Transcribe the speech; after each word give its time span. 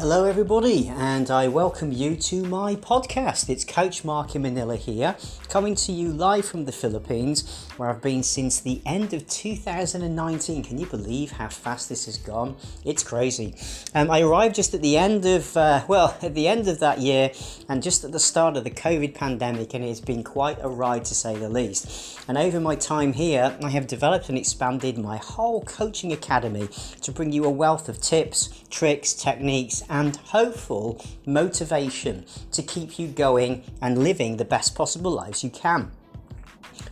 Hello, 0.00 0.24
everybody, 0.24 0.88
and 0.88 1.30
I 1.30 1.48
welcome 1.48 1.92
you 1.92 2.16
to 2.16 2.42
my 2.46 2.74
podcast. 2.74 3.50
It's 3.50 3.66
Coach 3.66 4.02
Mark 4.02 4.34
in 4.34 4.40
Manila 4.40 4.76
here, 4.76 5.14
coming 5.50 5.74
to 5.74 5.90
you 5.90 6.12
live 6.12 6.44
from 6.44 6.64
the 6.64 6.72
Philippines, 6.72 7.66
where 7.76 7.90
I've 7.90 8.00
been 8.00 8.22
since 8.22 8.60
the 8.60 8.80
end 8.86 9.12
of 9.12 9.26
2019. 9.26 10.62
Can 10.62 10.78
you 10.78 10.86
believe 10.86 11.32
how 11.32 11.48
fast 11.48 11.88
this 11.88 12.06
has 12.06 12.16
gone? 12.18 12.56
It's 12.84 13.02
crazy. 13.02 13.56
Um, 13.92 14.12
I 14.12 14.20
arrived 14.20 14.54
just 14.54 14.74
at 14.74 14.80
the 14.80 14.96
end 14.96 15.26
of, 15.26 15.56
uh, 15.56 15.84
well, 15.88 16.16
at 16.22 16.34
the 16.34 16.46
end 16.46 16.68
of 16.68 16.78
that 16.78 17.00
year, 17.00 17.32
and 17.68 17.82
just 17.82 18.04
at 18.04 18.12
the 18.12 18.20
start 18.20 18.56
of 18.56 18.62
the 18.62 18.70
COVID 18.70 19.14
pandemic, 19.14 19.74
and 19.74 19.84
it's 19.84 20.00
been 20.00 20.22
quite 20.22 20.58
a 20.60 20.68
ride 20.68 21.04
to 21.06 21.14
say 21.16 21.36
the 21.36 21.48
least. 21.48 22.20
And 22.28 22.38
over 22.38 22.60
my 22.60 22.76
time 22.76 23.12
here, 23.12 23.58
I 23.60 23.70
have 23.70 23.88
developed 23.88 24.28
and 24.28 24.38
expanded 24.38 24.98
my 24.98 25.16
whole 25.16 25.64
coaching 25.64 26.12
academy 26.12 26.68
to 27.00 27.10
bring 27.10 27.32
you 27.32 27.44
a 27.44 27.50
wealth 27.50 27.88
of 27.88 28.00
tips, 28.00 28.50
tricks, 28.70 29.12
techniques 29.14 29.82
and 29.88 30.16
hopeful 30.16 31.04
motivation 31.26 32.24
to 32.52 32.62
keep 32.62 32.98
you 32.98 33.08
going 33.08 33.64
and 33.82 33.98
living 33.98 34.36
the 34.36 34.44
best 34.44 34.74
possible 34.74 35.12
lives 35.42 35.44
you 35.44 35.50
can. 35.50 35.90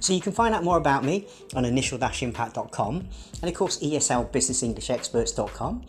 So 0.01 0.13
you 0.13 0.21
can 0.21 0.33
find 0.33 0.55
out 0.55 0.65
more 0.65 0.77
about 0.77 1.05
me 1.05 1.27
on 1.55 1.65
initial-impact.com 1.65 3.09
and 3.43 3.51
of 3.51 3.55
course 3.55 3.79
eslbusinessenglishexperts.com. 3.81 5.83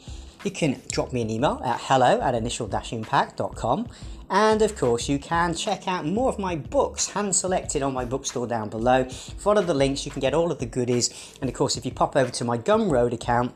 You 0.44 0.52
can 0.52 0.82
drop 0.90 1.12
me 1.12 1.22
an 1.22 1.30
email 1.30 1.62
at 1.66 1.82
hello 1.82 2.22
at 2.22 2.34
initial-impact.com 2.34 3.88
and 4.32 4.62
of 4.62 4.76
course, 4.76 5.10
you 5.10 5.18
can 5.18 5.56
check 5.56 5.88
out 5.88 6.06
more 6.06 6.30
of 6.30 6.38
my 6.38 6.56
books 6.56 7.10
hand 7.10 7.36
selected 7.36 7.82
on 7.82 7.94
my 7.94 8.06
bookstore 8.06 8.46
down 8.46 8.70
below. 8.70 9.06
Follow 9.06 9.64
the 9.64 9.74
links, 9.74 10.06
you 10.06 10.12
can 10.12 10.20
get 10.20 10.36
all 10.36 10.52
of 10.52 10.60
the 10.60 10.68
goodies. 10.68 11.36
And 11.42 11.50
of 11.50 11.56
course, 11.56 11.78
if 11.78 11.86
you 11.86 11.92
pop 11.92 12.16
over 12.16 12.30
to 12.30 12.46
my 12.46 12.56
Gumroad 12.56 13.12
account, 13.12 13.56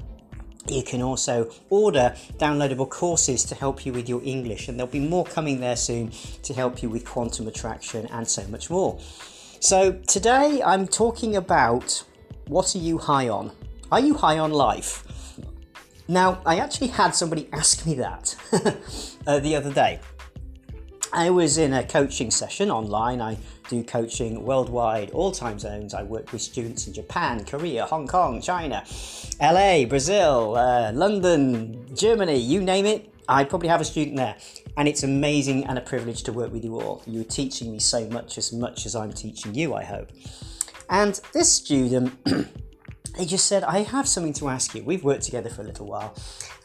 you 0.67 0.84
can 0.84 1.02
also 1.02 1.52
order 1.70 2.16
downloadable 2.38 2.89
courses 2.89 3.44
to 3.45 3.56
help 3.56 3.86
you 3.86 3.94
with 3.94 4.08
your 4.08 4.22
English, 4.23 4.67
and 4.67 4.80
there'll 4.80 4.92
be 4.92 5.00
more 5.00 5.25
coming 5.25 5.59
there 5.59 5.75
soon 5.75 6.11
to 6.44 6.53
help 6.53 6.81
you 6.81 6.89
with 6.89 7.05
quantum 7.05 7.47
attraction 7.47 8.08
and 8.08 8.28
so 8.28 8.45
much 8.47 8.70
more. 8.70 9.00
So, 9.59 9.94
today 10.08 10.61
I'm 10.66 10.88
talking 10.88 11.36
about 11.36 12.03
what 12.47 12.75
are 12.75 12.80
you 12.80 12.97
high 12.97 13.30
on? 13.30 13.52
Are 13.92 14.00
you 14.00 14.14
high 14.16 14.39
on 14.39 14.52
life? 14.52 15.05
Now, 16.08 16.42
I 16.45 16.58
actually 16.58 16.88
had 16.88 17.16
somebody 17.16 17.48
ask 17.53 17.86
me 17.86 17.95
that 17.95 18.36
uh, 19.27 19.39
the 19.39 19.55
other 19.55 19.72
day. 19.72 20.00
I 21.16 21.30
was 21.30 21.59
in 21.59 21.73
a 21.73 21.83
coaching 21.83 22.31
session 22.31 22.72
online. 22.72 23.22
I 23.22 23.38
do 23.69 23.83
coaching 23.83 24.44
worldwide, 24.44 25.11
all 25.11 25.31
time 25.31 25.59
zones. 25.59 25.94
I 25.94 26.02
work 26.02 26.33
with 26.33 26.42
students 26.42 26.88
in 26.88 26.94
Japan, 26.94 27.45
Korea, 27.45 27.86
Hong 27.86 28.08
Kong, 28.08 28.42
China, 28.42 28.83
LA, 29.39 29.86
Brazil, 29.86 30.55
uh, 30.58 30.92
London, 30.92 31.86
Germany, 31.95 32.38
you 32.38 32.64
name 32.64 32.88
it. 32.88 33.14
I 33.30 33.44
probably 33.44 33.70
have 33.70 33.80
a 33.80 33.86
student 33.86 34.17
there. 34.17 34.36
And 34.75 34.88
it's 34.88 35.03
amazing 35.03 35.67
and 35.67 35.78
a 35.78 35.81
privilege 35.81 36.23
to 36.23 36.33
work 36.33 36.52
with 36.52 36.64
you 36.64 36.81
all. 36.81 37.03
You're 37.05 37.23
teaching 37.23 37.72
me 37.72 37.77
so 37.77 38.08
much, 38.09 38.39
as 38.39 38.52
much 38.52 38.88
as 38.88 38.95
I'm 38.95 39.14
teaching 39.14 39.53
you, 39.53 39.75
I 39.75 39.83
hope. 39.83 40.09
And 40.89 41.22
this 41.31 41.52
student, 41.52 42.11
he 43.17 43.27
just 43.27 43.45
said, 43.45 43.64
I 43.64 43.83
have 43.83 44.08
something 44.08 44.33
to 44.33 44.50
ask 44.50 44.73
you. 44.73 44.83
We've 44.83 45.03
worked 45.03 45.23
together 45.23 45.52
for 45.52 45.61
a 45.61 45.66
little 45.66 45.86
while. 45.86 46.16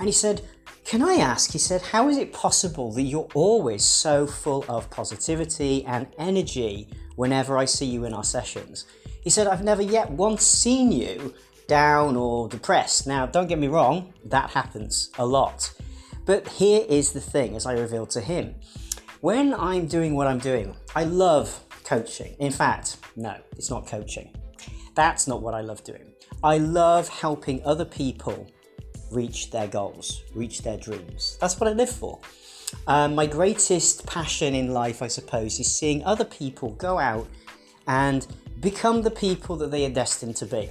And 0.00 0.08
he 0.08 0.12
said, 0.12 0.40
can 0.88 1.02
I 1.02 1.16
ask, 1.16 1.52
he 1.52 1.58
said, 1.58 1.82
how 1.82 2.08
is 2.08 2.16
it 2.16 2.32
possible 2.32 2.90
that 2.92 3.02
you're 3.02 3.28
always 3.34 3.84
so 3.84 4.26
full 4.26 4.64
of 4.70 4.88
positivity 4.88 5.84
and 5.84 6.06
energy 6.16 6.88
whenever 7.16 7.58
I 7.58 7.66
see 7.66 7.84
you 7.84 8.06
in 8.06 8.14
our 8.14 8.24
sessions? 8.24 8.86
He 9.22 9.28
said, 9.28 9.46
I've 9.46 9.62
never 9.62 9.82
yet 9.82 10.10
once 10.10 10.42
seen 10.42 10.90
you 10.90 11.34
down 11.66 12.16
or 12.16 12.48
depressed. 12.48 13.06
Now, 13.06 13.26
don't 13.26 13.48
get 13.48 13.58
me 13.58 13.68
wrong, 13.68 14.14
that 14.24 14.48
happens 14.48 15.10
a 15.18 15.26
lot. 15.26 15.70
But 16.24 16.48
here 16.48 16.86
is 16.88 17.12
the 17.12 17.20
thing, 17.20 17.54
as 17.54 17.66
I 17.66 17.74
revealed 17.74 18.08
to 18.12 18.22
him. 18.22 18.54
When 19.20 19.52
I'm 19.52 19.88
doing 19.88 20.14
what 20.14 20.26
I'm 20.26 20.38
doing, 20.38 20.74
I 20.96 21.04
love 21.04 21.66
coaching. 21.84 22.34
In 22.38 22.50
fact, 22.50 22.96
no, 23.14 23.36
it's 23.58 23.68
not 23.68 23.86
coaching. 23.86 24.34
That's 24.94 25.28
not 25.28 25.42
what 25.42 25.52
I 25.52 25.60
love 25.60 25.84
doing. 25.84 26.14
I 26.42 26.56
love 26.56 27.10
helping 27.10 27.62
other 27.66 27.84
people 27.84 28.50
reach 29.10 29.50
their 29.50 29.66
goals, 29.66 30.22
reach 30.34 30.62
their 30.62 30.76
dreams. 30.76 31.38
That's 31.40 31.58
what 31.58 31.68
I 31.68 31.72
live 31.72 31.90
for. 31.90 32.18
Um, 32.86 33.14
my 33.14 33.26
greatest 33.26 34.06
passion 34.06 34.54
in 34.54 34.72
life, 34.72 35.02
I 35.02 35.08
suppose, 35.08 35.58
is 35.58 35.74
seeing 35.74 36.04
other 36.04 36.24
people 36.24 36.70
go 36.72 36.98
out 36.98 37.26
and 37.86 38.26
become 38.60 39.02
the 39.02 39.10
people 39.10 39.56
that 39.56 39.70
they 39.70 39.84
are 39.86 39.90
destined 39.90 40.36
to 40.36 40.46
be. 40.46 40.70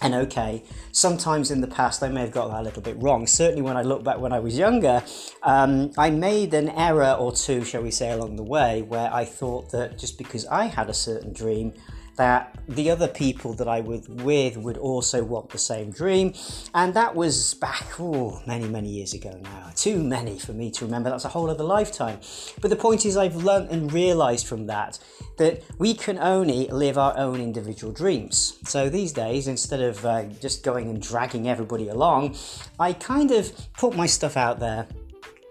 And 0.00 0.14
okay, 0.14 0.62
sometimes 0.92 1.50
in 1.50 1.60
the 1.60 1.66
past 1.66 2.02
I 2.02 2.08
may 2.08 2.20
have 2.20 2.30
got 2.30 2.50
that 2.50 2.60
a 2.60 2.62
little 2.62 2.82
bit 2.82 2.96
wrong. 3.02 3.26
Certainly, 3.26 3.62
when 3.62 3.76
I 3.76 3.82
look 3.82 4.04
back 4.04 4.18
when 4.18 4.32
I 4.32 4.38
was 4.38 4.56
younger, 4.56 5.02
um, 5.42 5.90
I 5.98 6.10
made 6.10 6.54
an 6.54 6.68
error 6.70 7.16
or 7.18 7.32
two, 7.32 7.64
shall 7.64 7.82
we 7.82 7.90
say, 7.90 8.12
along 8.12 8.36
the 8.36 8.44
way, 8.44 8.82
where 8.82 9.12
I 9.12 9.24
thought 9.24 9.70
that 9.72 9.98
just 9.98 10.16
because 10.16 10.46
I 10.46 10.66
had 10.66 10.88
a 10.88 10.94
certain 10.94 11.32
dream, 11.32 11.74
that 12.18 12.54
the 12.68 12.90
other 12.90 13.08
people 13.08 13.54
that 13.54 13.66
I 13.66 13.80
was 13.80 14.08
with 14.08 14.56
would 14.58 14.76
also 14.76 15.24
want 15.24 15.50
the 15.50 15.58
same 15.58 15.90
dream. 15.90 16.34
And 16.74 16.92
that 16.94 17.14
was 17.14 17.54
back, 17.54 17.98
oh, 17.98 18.42
many, 18.46 18.68
many 18.68 18.90
years 18.90 19.14
ago 19.14 19.38
now. 19.42 19.70
Too 19.74 20.02
many 20.02 20.38
for 20.38 20.52
me 20.52 20.70
to 20.72 20.84
remember. 20.84 21.08
That's 21.08 21.24
a 21.24 21.28
whole 21.28 21.48
other 21.48 21.64
lifetime. 21.64 22.20
But 22.60 22.70
the 22.70 22.76
point 22.76 23.06
is, 23.06 23.16
I've 23.16 23.36
learnt 23.36 23.70
and 23.70 23.90
realized 23.92 24.46
from 24.46 24.66
that 24.66 24.98
that 25.38 25.62
we 25.78 25.94
can 25.94 26.18
only 26.18 26.66
live 26.68 26.98
our 26.98 27.16
own 27.16 27.40
individual 27.40 27.92
dreams. 27.92 28.58
So 28.64 28.90
these 28.90 29.12
days, 29.12 29.48
instead 29.48 29.80
of 29.80 30.04
uh, 30.04 30.24
just 30.42 30.64
going 30.64 30.90
and 30.90 31.00
dragging 31.00 31.48
everybody 31.48 31.88
along, 31.88 32.36
I 32.78 32.92
kind 32.92 33.30
of 33.30 33.52
put 33.74 33.96
my 33.96 34.06
stuff 34.06 34.36
out 34.36 34.58
there 34.58 34.86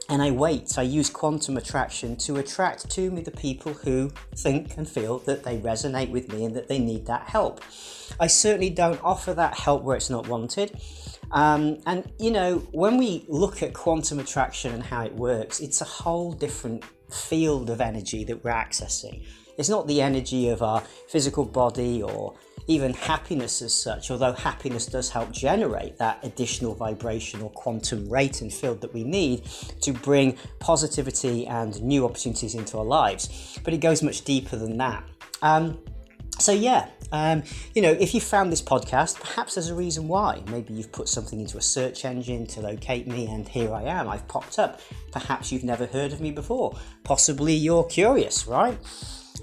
and 0.09 0.21
I 0.21 0.31
wait. 0.31 0.77
I 0.77 0.83
use 0.83 1.09
quantum 1.09 1.57
attraction 1.57 2.15
to 2.17 2.37
attract 2.37 2.89
to 2.91 3.11
me 3.11 3.21
the 3.21 3.31
people 3.31 3.73
who 3.73 4.11
think 4.35 4.77
and 4.77 4.87
feel 4.87 5.19
that 5.19 5.43
they 5.43 5.59
resonate 5.59 6.11
with 6.11 6.31
me 6.31 6.45
and 6.45 6.55
that 6.55 6.67
they 6.67 6.79
need 6.79 7.05
that 7.07 7.23
help. 7.23 7.61
I 8.19 8.27
certainly 8.27 8.69
don't 8.69 9.03
offer 9.03 9.33
that 9.33 9.55
help 9.55 9.83
where 9.83 9.97
it's 9.97 10.09
not 10.09 10.27
wanted. 10.27 10.79
Um, 11.31 11.79
and 11.85 12.09
you 12.19 12.31
know, 12.31 12.59
when 12.71 12.97
we 12.97 13.25
look 13.27 13.61
at 13.61 13.73
quantum 13.73 14.19
attraction 14.19 14.73
and 14.73 14.83
how 14.83 15.03
it 15.03 15.13
works, 15.13 15.59
it's 15.59 15.81
a 15.81 15.85
whole 15.85 16.31
different 16.31 16.83
field 17.11 17.69
of 17.69 17.81
energy 17.81 18.23
that 18.25 18.43
we're 18.43 18.51
accessing. 18.51 19.25
It's 19.57 19.69
not 19.69 19.87
the 19.87 20.01
energy 20.01 20.49
of 20.49 20.61
our 20.61 20.81
physical 20.81 21.45
body 21.45 22.01
or 22.03 22.35
even 22.67 22.93
happiness 22.93 23.61
as 23.61 23.73
such, 23.73 24.11
although 24.11 24.33
happiness 24.33 24.85
does 24.85 25.09
help 25.09 25.31
generate 25.31 25.97
that 25.97 26.19
additional 26.23 26.75
vibration 26.75 27.41
or 27.41 27.49
quantum 27.51 28.09
rate 28.09 28.41
and 28.41 28.53
field 28.53 28.81
that 28.81 28.93
we 28.93 29.03
need 29.03 29.45
to 29.81 29.93
bring 29.93 30.37
positivity 30.59 31.47
and 31.47 31.81
new 31.81 32.05
opportunities 32.05 32.55
into 32.55 32.77
our 32.77 32.85
lives. 32.85 33.57
But 33.63 33.73
it 33.73 33.77
goes 33.77 34.03
much 34.03 34.23
deeper 34.25 34.57
than 34.57 34.77
that. 34.77 35.03
Um, 35.41 35.79
so, 36.39 36.51
yeah, 36.51 36.87
um, 37.11 37.41
you 37.73 37.81
know, 37.81 37.91
if 37.91 38.13
you 38.13 38.21
found 38.21 38.51
this 38.51 38.61
podcast, 38.61 39.19
perhaps 39.19 39.55
there's 39.55 39.69
a 39.69 39.75
reason 39.75 40.07
why. 40.07 40.43
Maybe 40.51 40.73
you've 40.73 40.91
put 40.91 41.09
something 41.09 41.39
into 41.39 41.57
a 41.57 41.61
search 41.61 42.05
engine 42.05 42.45
to 42.47 42.61
locate 42.61 43.07
me, 43.07 43.27
and 43.27 43.47
here 43.47 43.73
I 43.73 43.83
am. 43.83 44.07
I've 44.07 44.27
popped 44.27 44.59
up. 44.59 44.81
Perhaps 45.11 45.51
you've 45.51 45.63
never 45.63 45.87
heard 45.87 46.13
of 46.13 46.21
me 46.21 46.31
before. 46.31 46.77
Possibly 47.03 47.53
you're 47.53 47.85
curious, 47.85 48.45
right? 48.45 48.77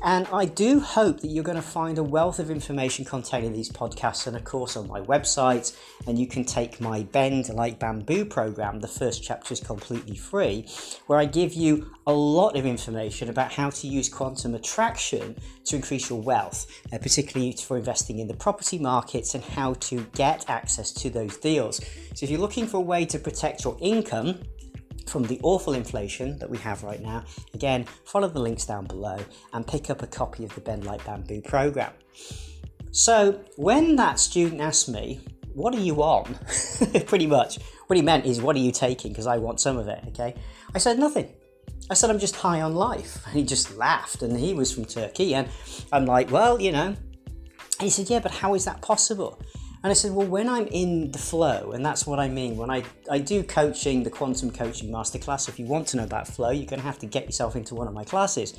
And 0.02 0.26
I 0.32 0.44
do 0.44 0.80
hope 0.80 1.20
that 1.20 1.28
you're 1.28 1.44
going 1.44 1.56
to 1.56 1.62
find 1.62 1.98
a 1.98 2.02
wealth 2.02 2.38
of 2.38 2.50
information 2.50 3.04
contained 3.04 3.46
in 3.46 3.52
these 3.52 3.70
podcasts 3.70 4.26
and, 4.26 4.36
of 4.36 4.44
course, 4.44 4.76
on 4.76 4.88
my 4.88 5.00
website. 5.00 5.76
And 6.06 6.18
you 6.18 6.26
can 6.26 6.44
take 6.44 6.80
my 6.80 7.04
Bend 7.04 7.48
Like 7.48 7.78
Bamboo 7.78 8.26
program. 8.26 8.80
The 8.80 8.88
first 8.88 9.22
chapter 9.22 9.52
is 9.52 9.60
completely 9.60 10.16
free, 10.16 10.66
where 11.06 11.18
I 11.18 11.24
give 11.24 11.54
you 11.54 11.90
a 12.06 12.12
lot 12.12 12.56
of 12.56 12.66
information 12.66 13.28
about 13.28 13.52
how 13.52 13.70
to 13.70 13.86
use 13.86 14.08
quantum 14.08 14.54
attraction 14.54 15.36
to 15.64 15.76
increase 15.76 16.10
your 16.10 16.20
wealth, 16.20 16.66
uh, 16.92 16.98
particularly 16.98 17.52
for 17.52 17.78
investing 17.78 18.18
in 18.18 18.28
the 18.28 18.34
property 18.34 18.78
markets 18.78 19.34
and 19.34 19.42
how 19.42 19.74
to 19.74 20.06
get 20.14 20.48
access 20.50 20.92
to 20.92 21.08
those 21.08 21.36
deals. 21.38 21.80
So, 22.14 22.24
if 22.24 22.30
you're 22.30 22.40
looking 22.40 22.66
for 22.66 22.76
a 22.78 22.80
way 22.80 23.06
to 23.06 23.18
protect 23.18 23.64
your 23.64 23.76
income, 23.80 24.40
from 25.06 25.24
the 25.24 25.40
awful 25.42 25.74
inflation 25.74 26.38
that 26.38 26.48
we 26.48 26.58
have 26.58 26.82
right 26.82 27.00
now, 27.00 27.24
again, 27.52 27.84
follow 28.04 28.28
the 28.28 28.38
links 28.38 28.64
down 28.64 28.86
below 28.86 29.18
and 29.52 29.66
pick 29.66 29.90
up 29.90 30.02
a 30.02 30.06
copy 30.06 30.44
of 30.44 30.54
the 30.54 30.60
Bend 30.60 30.84
Like 30.84 31.04
Bamboo 31.04 31.42
program. 31.42 31.92
So, 32.90 33.40
when 33.56 33.96
that 33.96 34.20
student 34.20 34.60
asked 34.60 34.88
me, 34.88 35.20
What 35.52 35.74
are 35.74 35.80
you 35.80 36.02
on? 36.02 36.38
pretty 37.06 37.26
much, 37.26 37.58
what 37.86 37.96
he 37.96 38.02
meant 38.02 38.24
is, 38.24 38.40
What 38.40 38.56
are 38.56 38.60
you 38.60 38.72
taking? 38.72 39.12
Because 39.12 39.26
I 39.26 39.38
want 39.38 39.60
some 39.60 39.78
of 39.78 39.88
it, 39.88 40.02
okay? 40.08 40.34
I 40.74 40.78
said, 40.78 40.98
Nothing. 40.98 41.32
I 41.90 41.94
said, 41.94 42.08
I'm 42.08 42.18
just 42.18 42.36
high 42.36 42.60
on 42.60 42.74
life. 42.74 43.22
And 43.26 43.34
he 43.34 43.44
just 43.44 43.76
laughed, 43.76 44.22
and 44.22 44.38
he 44.38 44.54
was 44.54 44.72
from 44.72 44.84
Turkey. 44.84 45.34
And 45.34 45.48
I'm 45.92 46.06
like, 46.06 46.30
Well, 46.30 46.60
you 46.60 46.72
know. 46.72 46.86
And 46.86 47.80
he 47.80 47.90
said, 47.90 48.08
Yeah, 48.08 48.20
but 48.20 48.30
how 48.30 48.54
is 48.54 48.64
that 48.64 48.80
possible? 48.80 49.40
And 49.84 49.90
I 49.90 49.94
said, 49.94 50.12
well, 50.12 50.26
when 50.26 50.48
I'm 50.48 50.66
in 50.68 51.10
the 51.10 51.18
flow, 51.18 51.72
and 51.72 51.84
that's 51.84 52.06
what 52.06 52.18
I 52.18 52.26
mean, 52.26 52.56
when 52.56 52.70
I, 52.70 52.84
I 53.10 53.18
do 53.18 53.42
coaching, 53.42 54.02
the 54.02 54.08
quantum 54.08 54.50
coaching 54.50 54.90
masterclass, 54.90 55.46
if 55.46 55.58
you 55.58 55.66
want 55.66 55.86
to 55.88 55.98
know 55.98 56.04
about 56.04 56.26
flow, 56.26 56.48
you're 56.48 56.64
going 56.64 56.80
to 56.80 56.86
have 56.86 56.98
to 57.00 57.06
get 57.06 57.26
yourself 57.26 57.54
into 57.54 57.74
one 57.74 57.86
of 57.86 57.92
my 57.92 58.02
classes. 58.02 58.54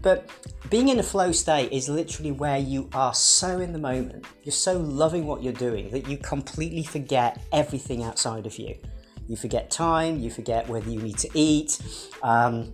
But 0.00 0.30
being 0.70 0.88
in 0.88 0.98
a 0.98 1.02
flow 1.02 1.30
state 1.30 1.70
is 1.72 1.90
literally 1.90 2.32
where 2.32 2.56
you 2.56 2.88
are 2.94 3.12
so 3.12 3.60
in 3.60 3.74
the 3.74 3.78
moment, 3.78 4.24
you're 4.44 4.52
so 4.54 4.78
loving 4.78 5.26
what 5.26 5.42
you're 5.42 5.52
doing 5.52 5.90
that 5.90 6.08
you 6.08 6.16
completely 6.16 6.84
forget 6.84 7.42
everything 7.52 8.02
outside 8.02 8.46
of 8.46 8.58
you. 8.58 8.74
You 9.28 9.36
forget 9.36 9.70
time, 9.70 10.20
you 10.20 10.30
forget 10.30 10.66
whether 10.68 10.88
you 10.88 11.02
need 11.02 11.18
to 11.18 11.28
eat, 11.34 11.82
um, 12.22 12.72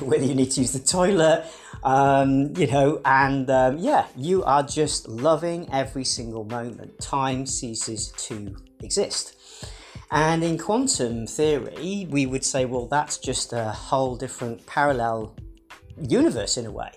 whether 0.06 0.24
you 0.24 0.34
need 0.34 0.50
to 0.52 0.60
use 0.60 0.72
the 0.72 0.78
toilet, 0.78 1.44
um, 1.82 2.54
you 2.56 2.66
know, 2.66 3.00
and 3.04 3.48
um, 3.50 3.78
yeah, 3.78 4.06
you 4.16 4.44
are 4.44 4.62
just 4.62 5.08
loving 5.08 5.68
every 5.72 6.04
single 6.04 6.44
moment. 6.44 6.98
Time 7.00 7.46
ceases 7.46 8.12
to 8.28 8.56
exist. 8.82 9.36
And 10.10 10.42
in 10.42 10.58
quantum 10.58 11.26
theory, 11.26 12.06
we 12.10 12.26
would 12.26 12.44
say, 12.44 12.64
well, 12.64 12.86
that's 12.86 13.18
just 13.18 13.52
a 13.52 13.70
whole 13.70 14.16
different 14.16 14.66
parallel 14.66 15.36
universe 15.96 16.56
in 16.56 16.66
a 16.66 16.70
way 16.70 16.90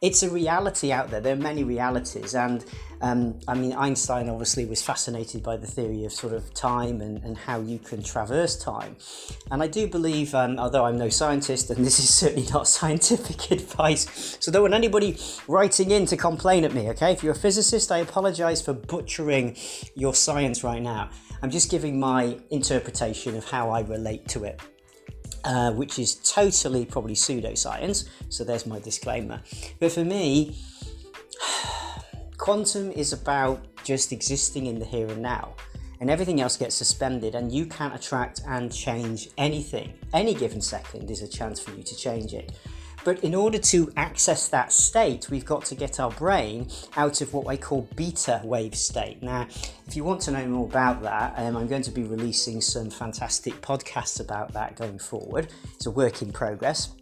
it's 0.00 0.22
a 0.22 0.30
reality 0.30 0.92
out 0.92 1.10
there. 1.10 1.20
There 1.20 1.34
are 1.34 1.36
many 1.36 1.64
realities, 1.64 2.34
and 2.34 2.64
um, 3.00 3.38
I 3.46 3.54
mean, 3.54 3.72
Einstein 3.72 4.28
obviously 4.28 4.64
was 4.64 4.82
fascinated 4.82 5.42
by 5.42 5.56
the 5.56 5.66
theory 5.66 6.04
of 6.04 6.12
sort 6.12 6.32
of 6.32 6.52
time 6.54 7.00
and, 7.00 7.22
and 7.22 7.38
how 7.38 7.60
you 7.60 7.78
can 7.78 8.02
traverse 8.02 8.56
time. 8.56 8.96
And 9.50 9.62
I 9.62 9.68
do 9.68 9.86
believe, 9.86 10.34
um, 10.34 10.58
although 10.58 10.84
I'm 10.84 10.98
no 10.98 11.08
scientist, 11.08 11.70
and 11.70 11.78
this 11.86 11.98
is 11.98 12.12
certainly 12.12 12.48
not 12.50 12.66
scientific 12.66 13.50
advice, 13.52 14.36
so 14.40 14.50
don't 14.50 14.62
want 14.62 14.74
anybody 14.74 15.16
writing 15.46 15.90
in 15.90 16.06
to 16.06 16.16
complain 16.16 16.64
at 16.64 16.74
me, 16.74 16.88
okay? 16.90 17.12
If 17.12 17.22
you're 17.22 17.32
a 17.32 17.38
physicist, 17.38 17.92
I 17.92 17.98
apologize 17.98 18.60
for 18.60 18.72
butchering 18.72 19.56
your 19.94 20.14
science 20.14 20.64
right 20.64 20.82
now. 20.82 21.10
I'm 21.42 21.50
just 21.50 21.70
giving 21.70 22.00
my 22.00 22.38
interpretation 22.50 23.36
of 23.36 23.44
how 23.44 23.70
I 23.70 23.80
relate 23.82 24.26
to 24.28 24.44
it. 24.44 24.60
Uh, 25.44 25.70
which 25.72 26.00
is 26.00 26.16
totally 26.16 26.84
probably 26.84 27.14
pseudoscience. 27.14 28.08
So 28.28 28.42
there's 28.42 28.66
my 28.66 28.80
disclaimer. 28.80 29.40
But 29.78 29.92
for 29.92 30.04
me, 30.04 30.58
quantum 32.38 32.90
is 32.92 33.12
about 33.12 33.60
just 33.84 34.12
existing 34.12 34.66
in 34.66 34.78
the 34.78 34.84
here 34.84 35.08
and 35.08 35.20
now. 35.20 35.54
And 36.00 36.08
everything 36.08 36.40
else 36.40 36.56
gets 36.56 36.76
suspended, 36.76 37.34
and 37.34 37.52
you 37.52 37.66
can't 37.66 37.94
attract 37.94 38.40
and 38.46 38.72
change 38.72 39.28
anything. 39.36 39.92
Any 40.14 40.32
given 40.32 40.60
second 40.60 41.10
is 41.10 41.22
a 41.22 41.28
chance 41.28 41.58
for 41.58 41.72
you 41.72 41.82
to 41.82 41.96
change 41.96 42.32
it. 42.32 42.52
But 43.04 43.24
in 43.24 43.34
order 43.34 43.58
to 43.58 43.92
access 43.96 44.48
that 44.48 44.72
state, 44.72 45.28
we've 45.30 45.44
got 45.44 45.64
to 45.66 45.74
get 45.74 45.98
our 45.98 46.10
brain 46.12 46.68
out 46.96 47.20
of 47.20 47.32
what 47.32 47.48
I 47.48 47.56
call 47.56 47.88
beta 47.96 48.40
wave 48.44 48.74
state. 48.74 49.22
Now, 49.22 49.46
if 49.86 49.96
you 49.96 50.04
want 50.04 50.20
to 50.22 50.30
know 50.30 50.46
more 50.46 50.66
about 50.66 51.02
that, 51.02 51.34
um, 51.36 51.56
I'm 51.56 51.66
going 51.66 51.82
to 51.82 51.90
be 51.90 52.04
releasing 52.04 52.60
some 52.60 52.90
fantastic 52.90 53.60
podcasts 53.60 54.20
about 54.20 54.52
that 54.52 54.76
going 54.76 54.98
forward. 54.98 55.48
It's 55.74 55.86
a 55.86 55.90
work 55.90 56.22
in 56.22 56.32
progress 56.32 56.92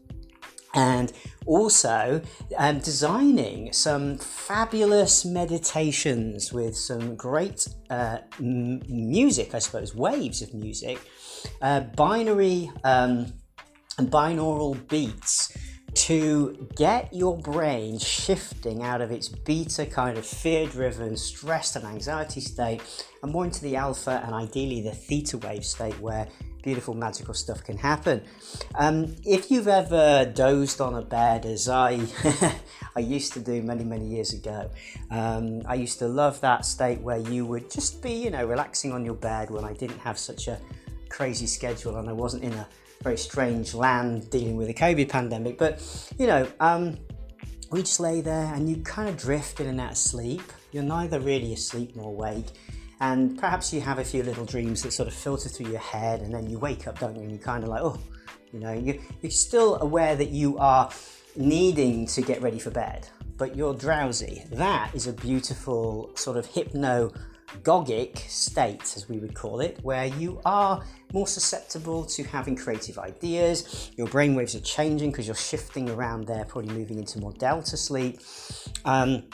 and 0.77 1.13
also 1.47 2.21
um, 2.59 2.79
designing 2.79 3.73
some 3.73 4.19
fabulous 4.19 5.25
meditations 5.25 6.53
with 6.53 6.77
some 6.77 7.17
great 7.17 7.67
uh, 7.91 8.19
m- 8.39 8.83
music, 8.89 9.55
I 9.55 9.59
suppose, 9.59 9.95
waves 9.95 10.43
of 10.43 10.53
music, 10.55 11.01
uh, 11.63 11.81
binary 11.81 12.71
um, 12.85 13.33
and 13.99 14.11
binaural 14.11 14.87
beats 14.89 15.57
to 16.07 16.69
get 16.77 17.13
your 17.13 17.37
brain 17.37 17.99
shifting 17.99 18.81
out 18.81 19.01
of 19.01 19.11
its 19.11 19.29
beta 19.29 19.85
kind 19.85 20.17
of 20.17 20.25
fear 20.25 20.65
driven, 20.69 21.17
stressed, 21.17 21.75
and 21.75 21.85
anxiety 21.85 22.41
state 22.41 22.81
and 23.25 23.33
more 23.33 23.45
into 23.45 23.61
the 23.61 23.75
alpha 23.75 24.23
and 24.25 24.33
ideally 24.33 24.81
the 24.81 24.93
theta 24.93 25.37
wave 25.39 25.65
state 25.65 25.99
where 25.99 26.29
beautiful 26.63 26.95
magical 26.95 27.35
stuff 27.35 27.65
can 27.65 27.77
happen. 27.77 28.23
Um, 28.77 29.17
if 29.25 29.51
you've 29.51 29.67
ever 29.67 30.31
dozed 30.33 30.81
on 30.81 30.95
a 30.95 31.03
bed, 31.03 31.45
as 31.45 31.69
I 31.69 31.99
I 32.97 33.01
used 33.01 33.33
to 33.33 33.41
do 33.41 33.61
many 33.61 33.83
many 33.83 34.07
years 34.07 34.33
ago, 34.33 34.71
um, 35.11 35.63
I 35.67 35.75
used 35.75 35.99
to 35.99 36.07
love 36.07 36.41
that 36.43 36.65
state 36.65 37.01
where 37.01 37.19
you 37.19 37.45
would 37.47 37.69
just 37.69 38.01
be 38.01 38.13
you 38.13 38.31
know 38.31 38.47
relaxing 38.47 38.93
on 38.93 39.05
your 39.05 39.15
bed 39.15 39.51
when 39.51 39.65
I 39.65 39.73
didn't 39.73 39.99
have 39.99 40.21
such 40.21 40.47
a 40.47 40.61
crazy 41.09 41.49
schedule 41.49 41.97
and 41.97 42.09
I 42.09 42.13
wasn't 42.13 42.45
in 42.45 42.53
a 42.53 42.69
very 43.03 43.17
strange 43.17 43.75
land 43.75 44.31
dealing 44.31 44.57
with 44.57 44.69
the 44.69 44.75
COVID 44.75 45.09
pandemic. 45.09 45.59
But 45.59 45.83
you 46.19 46.27
know, 46.27 46.47
um, 46.61 46.99
we 47.71 47.81
just 47.81 48.01
lay 48.01 48.21
there 48.21 48.53
and 48.55 48.69
you 48.69 48.77
kind 48.79 49.09
of 49.09 49.17
drift 49.17 49.61
in 49.61 49.67
and 49.67 49.81
out 49.81 49.93
of 49.93 49.97
sleep. 49.99 50.43
You're 50.73 50.83
neither 50.83 51.21
really 51.21 51.53
asleep 51.53 51.97
nor 51.97 52.09
awake. 52.09 52.47
And 53.01 53.39
perhaps 53.39 53.73
you 53.73 53.81
have 53.83 53.99
a 53.99 54.05
few 54.05 54.23
little 54.23 54.47
dreams 54.47 54.83
that 54.83 54.93
sort 54.93 55.09
of 55.09 55.15
filter 55.15 55.49
through 55.49 55.71
your 55.71 55.81
head, 55.81 56.23
and 56.23 56.33
then 56.33 56.49
you 56.49 56.59
wake 56.59 56.87
up, 56.87 56.99
don't 56.99 57.15
you? 57.15 57.23
And 57.23 57.31
you're 57.31 57.41
kind 57.41 57.63
of 57.63 57.69
like, 57.69 57.83
oh, 57.83 57.99
you 58.53 58.61
know, 58.61 58.73
you, 58.73 59.01
you're 59.21 59.31
still 59.31 59.77
aware 59.83 60.17
that 60.17 60.31
you 60.31 60.57
are 60.59 60.91
needing 61.37 62.07
to 62.07 62.23
get 62.23 62.41
ready 62.41 62.59
for 62.59 62.71
bed, 62.71 63.07
but 63.37 63.55
you're 63.55 63.75
drowsy. 63.75 64.45
That 64.51 64.95
is 64.95 65.07
a 65.07 65.13
beautiful 65.13 66.11
sort 66.15 66.39
of 66.39 66.47
hypno 66.47 67.13
gogic 67.63 68.19
state, 68.19 68.83
as 68.97 69.09
we 69.09 69.19
would 69.19 69.35
call 69.35 69.61
it, 69.61 69.79
where 69.83 70.07
you 70.07 70.41
are 70.45 70.85
more 71.13 71.27
susceptible 71.27 72.05
to 72.05 72.25
having 72.25 72.57
creative 72.57 72.99
ideas. 72.99 73.91
Your 73.97 74.07
brainwaves 74.09 74.55
are 74.55 74.65
changing 74.65 75.11
because 75.11 75.27
you're 75.27 75.37
shifting 75.37 75.89
around 75.91 76.27
there, 76.27 76.45
probably 76.45 76.75
moving 76.75 76.99
into 76.99 77.19
more 77.19 77.33
delta 77.33 77.77
sleep. 77.77 78.21
Um, 78.85 79.25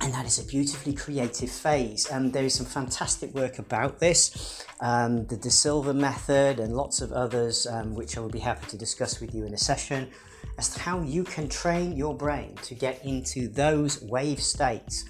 and 0.00 0.12
that 0.12 0.26
is 0.26 0.38
a 0.38 0.44
beautifully 0.44 0.92
creative 0.92 1.50
phase. 1.50 2.06
And 2.06 2.32
there 2.32 2.44
is 2.44 2.54
some 2.54 2.66
fantastic 2.66 3.34
work 3.34 3.58
about 3.58 3.98
this, 3.98 4.64
um, 4.80 5.26
the 5.26 5.36
De 5.36 5.50
Silva 5.50 5.94
method, 5.94 6.60
and 6.60 6.76
lots 6.76 7.00
of 7.00 7.12
others, 7.12 7.66
um, 7.66 7.94
which 7.94 8.16
I 8.16 8.20
will 8.20 8.28
be 8.28 8.38
happy 8.38 8.66
to 8.68 8.76
discuss 8.76 9.20
with 9.20 9.34
you 9.34 9.44
in 9.46 9.54
a 9.54 9.58
session, 9.58 10.10
as 10.58 10.74
to 10.74 10.80
how 10.80 11.00
you 11.00 11.24
can 11.24 11.48
train 11.48 11.96
your 11.96 12.14
brain 12.14 12.54
to 12.62 12.74
get 12.74 13.04
into 13.04 13.48
those 13.48 14.02
wave 14.02 14.42
states 14.42 15.04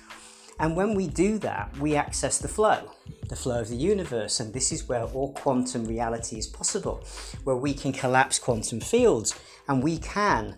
and 0.59 0.75
when 0.77 0.95
we 0.95 1.09
do 1.09 1.39
that, 1.39 1.77
we 1.79 1.97
access 1.97 2.39
the 2.39 2.49
flow, 2.49 2.91
the 3.29 3.37
flow 3.37 3.61
of 3.61 3.69
the 3.69 3.77
universe. 3.77 4.41
And 4.41 4.53
this 4.53 4.73
is 4.73 4.89
where 4.89 5.05
all 5.05 5.33
quantum 5.35 5.85
reality 5.85 6.39
is 6.39 6.47
possible, 6.47 7.05
where 7.45 7.57
we 7.57 7.75
can 7.75 7.93
collapse 7.93 8.39
quantum 8.39 8.81
fields 8.81 9.39
and 9.69 9.83
we 9.83 9.99
can 9.99 10.57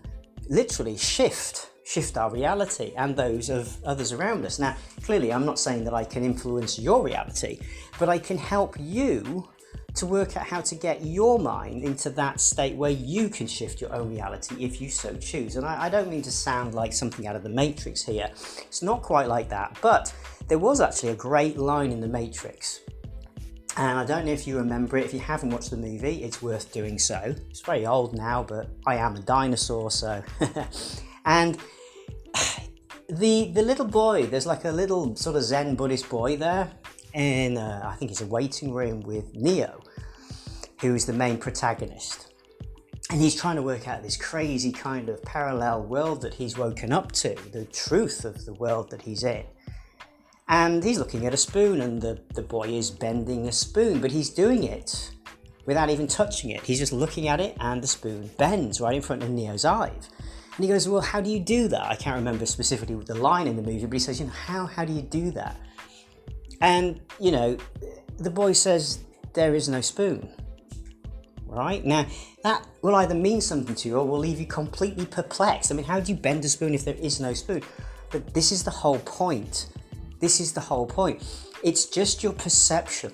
literally 0.49 0.97
shift 0.97 1.71
shift 1.85 2.19
our 2.19 2.31
reality 2.31 2.93
and 2.99 3.17
those 3.17 3.49
of 3.49 3.83
others 3.83 4.13
around 4.13 4.45
us. 4.45 4.59
Now, 4.59 4.77
clearly, 5.05 5.33
I'm 5.33 5.47
not 5.47 5.59
saying 5.59 5.85
that 5.85 5.95
I 5.95 6.05
can 6.05 6.23
influence 6.23 6.79
your 6.79 7.03
reality, 7.03 7.61
but 7.99 8.11
I 8.11 8.19
can 8.19 8.37
help 8.37 8.77
you 8.79 9.49
to 9.99 10.07
work 10.07 10.37
out 10.37 10.47
how 10.47 10.61
to 10.61 10.75
get 10.75 11.05
your 11.05 11.39
mind 11.39 11.85
into 11.85 12.11
that 12.11 12.41
state 12.41 12.75
where 12.77 12.91
you 12.91 13.29
can 13.29 13.47
shift 13.47 13.81
your 13.81 13.93
own 13.95 14.11
reality 14.11 14.65
if 14.65 14.81
you 14.81 14.89
so 14.89 15.15
choose. 15.17 15.57
And 15.57 15.67
I, 15.67 15.85
I, 15.85 15.89
don't 15.89 16.09
mean 16.09 16.23
to 16.23 16.31
sound 16.31 16.75
like 16.75 16.93
something 16.93 17.27
out 17.27 17.37
of 17.37 17.43
the 17.43 17.49
Matrix 17.49 18.03
here, 18.03 18.29
it's 18.33 18.83
not 18.83 19.03
quite 19.03 19.29
like 19.29 19.49
that, 19.51 19.79
but 19.83 20.13
there 20.49 20.59
was 20.59 20.81
actually 20.81 21.11
a 21.11 21.17
great 21.17 21.59
line 21.59 21.93
in 21.93 22.01
the 22.01 22.09
Matrix. 22.09 22.81
And 23.77 23.99
I 23.99 24.05
don't 24.05 24.25
know 24.25 24.33
if 24.33 24.47
you 24.47 24.57
remember 24.57 24.97
it. 24.97 25.05
If 25.05 25.15
you 25.15 25.21
haven't 25.21 25.51
watched 25.51 25.71
the 25.71 25.77
movie, 25.77 26.25
it's 26.25 26.43
worth 26.43 26.73
doing 26.73 26.99
so. 26.99 27.35
It's 27.49 27.61
very 27.61 27.87
old 27.87 28.13
now, 28.13 28.43
but 28.43 28.69
I 28.87 28.97
am 28.97 29.15
a 29.15 29.21
dinosaur, 29.21 29.91
so. 29.93 30.23
and 31.25 31.57
the 33.09 33.53
the 33.53 33.63
little 33.63 33.87
boy, 33.87 34.27
there's 34.27 34.47
like 34.47 34.65
a 34.65 34.73
little 34.73 35.15
sort 35.15 35.37
of 35.37 35.45
Zen 35.45 35.77
Buddhist 35.77 36.09
boy 36.09 36.37
there, 36.37 36.73
in 37.19 37.59
uh, 37.59 37.83
I 37.85 37.97
think 37.97 38.11
it's 38.11 38.21
a 38.21 38.27
waiting 38.27 38.73
room 38.73 39.01
with 39.01 39.35
Neo, 39.35 39.83
who 40.81 40.95
is 40.95 41.05
the 41.05 41.13
main 41.13 41.37
protagonist. 41.37 42.33
And 43.11 43.21
he's 43.21 43.35
trying 43.35 43.57
to 43.57 43.63
work 43.63 43.89
out 43.89 44.03
this 44.03 44.17
crazy 44.17 44.71
kind 44.71 45.09
of 45.09 45.23
parallel 45.23 45.83
world 45.83 46.23
that 46.23 46.35
he's 46.35 46.57
woken 46.57 46.93
up 46.93 47.11
to, 47.13 47.35
the 47.53 47.65
truth 47.67 48.25
of 48.25 48.45
the 48.45 48.53
world 48.55 48.91
that 48.91 49.03
he's 49.03 49.25
in. 49.25 49.45
And 50.49 50.83
he's 50.83 50.99
looking 50.99 51.27
at 51.27 51.35
a 51.35 51.37
spoon, 51.37 51.81
and 51.81 52.01
the, 52.01 52.21
the 52.35 52.43
boy 52.43 52.69
is 52.69 52.91
bending 52.91 53.49
a 53.49 53.53
spoon, 53.53 54.01
but 54.01 54.13
he's 54.13 54.31
doing 54.31 54.63
it 54.63 55.11
without 55.67 55.91
even 55.91 56.07
touching 56.07 56.51
it. 56.51 56.63
He's 56.63 56.79
just 56.79 56.93
looking 56.93 57.29
at 57.29 57.41
it, 57.41 57.57
and 57.61 57.83
the 57.83 57.87
spoon 57.87 58.31
bends 58.39 58.81
right 58.81 58.95
in 58.95 59.03
front 59.03 59.23
of 59.23 59.31
Neo's 59.31 59.65
eye. 59.65 59.93
And 60.57 60.65
he 60.65 60.69
goes, 60.69 60.89
Well, 60.89 61.01
how 61.01 61.21
do 61.21 61.31
you 61.31 61.41
do 61.41 61.69
that? 61.69 61.85
I 61.85 61.97
can't 61.97 62.17
remember 62.17 62.47
specifically 62.47 62.95
the 62.95 63.15
line 63.15 63.47
in 63.49 63.57
the 63.57 63.63
movie, 63.63 63.85
but 63.87 63.95
he 63.95 63.99
says, 63.99 64.21
You 64.21 64.27
know, 64.27 64.33
how, 64.33 64.67
how 64.67 64.85
do 64.85 64.93
you 64.93 65.03
do 65.03 65.31
that? 65.33 65.57
And, 66.61 67.01
you 67.21 67.31
know, 67.31 67.57
the 68.19 68.31
boy 68.31 68.53
says, 68.53 69.05
There 69.33 69.55
is 69.55 69.69
no 69.69 69.81
spoon. 69.81 70.29
Right? 71.47 71.85
Now, 71.85 72.07
that 72.43 72.67
will 72.83 72.95
either 72.97 73.15
mean 73.15 73.41
something 73.41 73.75
to 73.75 73.89
you 73.89 73.97
or 73.97 74.07
will 74.07 74.19
leave 74.19 74.39
you 74.39 74.47
completely 74.47 75.07
perplexed. 75.07 75.73
I 75.73 75.75
mean, 75.75 75.87
how 75.87 75.99
do 75.99 76.13
you 76.13 76.19
bend 76.19 76.45
a 76.45 76.49
spoon 76.49 76.75
if 76.75 76.85
there 76.85 76.95
is 76.95 77.21
no 77.21 77.33
spoon? 77.33 77.63
But 78.11 78.35
this 78.35 78.53
is 78.53 78.65
the 78.65 78.71
whole 78.71 78.99
point. 78.99 79.69
This 80.21 80.41
is 80.41 80.53
the 80.53 80.61
whole 80.61 80.87
point. 80.87 81.25
It's 81.63 81.87
just 81.87 82.23
your 82.23 82.33
perception. 82.33 83.13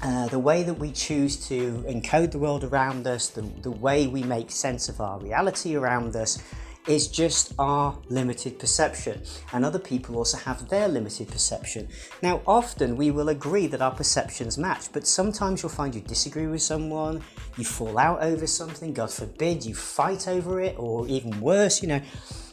Uh, 0.00 0.28
the 0.28 0.38
way 0.38 0.62
that 0.62 0.74
we 0.74 0.92
choose 0.92 1.48
to 1.48 1.84
encode 1.88 2.30
the 2.30 2.38
world 2.38 2.62
around 2.62 3.06
us, 3.06 3.28
the, 3.28 3.42
the 3.62 3.70
way 3.70 4.06
we 4.06 4.22
make 4.22 4.50
sense 4.50 4.88
of 4.88 5.00
our 5.00 5.18
reality 5.18 5.74
around 5.74 6.14
us, 6.14 6.38
is 6.88 7.06
just 7.06 7.52
our 7.58 7.96
limited 8.08 8.58
perception, 8.58 9.22
and 9.52 9.64
other 9.64 9.78
people 9.78 10.16
also 10.16 10.38
have 10.38 10.68
their 10.68 10.88
limited 10.88 11.28
perception. 11.28 11.86
Now, 12.22 12.40
often 12.46 12.96
we 12.96 13.10
will 13.10 13.28
agree 13.28 13.66
that 13.66 13.82
our 13.82 13.90
perceptions 13.90 14.56
match, 14.56 14.86
but 14.92 15.06
sometimes 15.06 15.62
you'll 15.62 15.70
find 15.70 15.94
you 15.94 16.00
disagree 16.00 16.46
with 16.46 16.62
someone, 16.62 17.22
you 17.58 17.64
fall 17.64 17.98
out 17.98 18.22
over 18.22 18.46
something, 18.46 18.94
God 18.94 19.10
forbid, 19.10 19.66
you 19.66 19.74
fight 19.74 20.26
over 20.26 20.60
it, 20.60 20.76
or 20.78 21.06
even 21.06 21.40
worse, 21.40 21.82
you 21.82 21.88
know. 21.88 22.00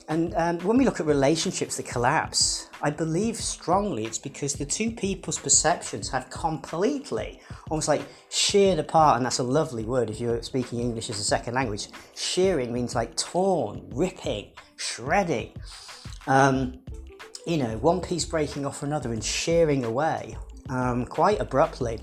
And 0.07 0.35
um, 0.35 0.59
when 0.59 0.77
we 0.77 0.85
look 0.85 0.99
at 0.99 1.05
relationships 1.07 1.77
that 1.77 1.87
collapse, 1.87 2.69
I 2.81 2.91
believe 2.91 3.37
strongly 3.37 4.05
it's 4.05 4.19
because 4.19 4.53
the 4.53 4.65
two 4.65 4.91
people's 4.91 5.39
perceptions 5.39 6.09
have 6.09 6.29
completely, 6.29 7.41
almost 7.71 7.87
like 7.87 8.03
sheared 8.29 8.77
apart. 8.77 9.17
And 9.17 9.25
that's 9.25 9.39
a 9.39 9.43
lovely 9.43 9.83
word 9.83 10.11
if 10.11 10.19
you're 10.19 10.43
speaking 10.43 10.79
English 10.79 11.09
as 11.09 11.19
a 11.19 11.23
second 11.23 11.55
language. 11.55 11.87
Shearing 12.15 12.71
means 12.71 12.93
like 12.93 13.15
torn, 13.15 13.83
ripping, 13.93 14.51
shredding. 14.75 15.53
Um, 16.27 16.79
you 17.47 17.57
know, 17.57 17.77
one 17.77 18.01
piece 18.01 18.25
breaking 18.25 18.65
off 18.65 18.83
another 18.83 19.11
and 19.11 19.23
shearing 19.23 19.85
away 19.85 20.37
um, 20.69 21.05
quite 21.05 21.39
abruptly 21.39 21.99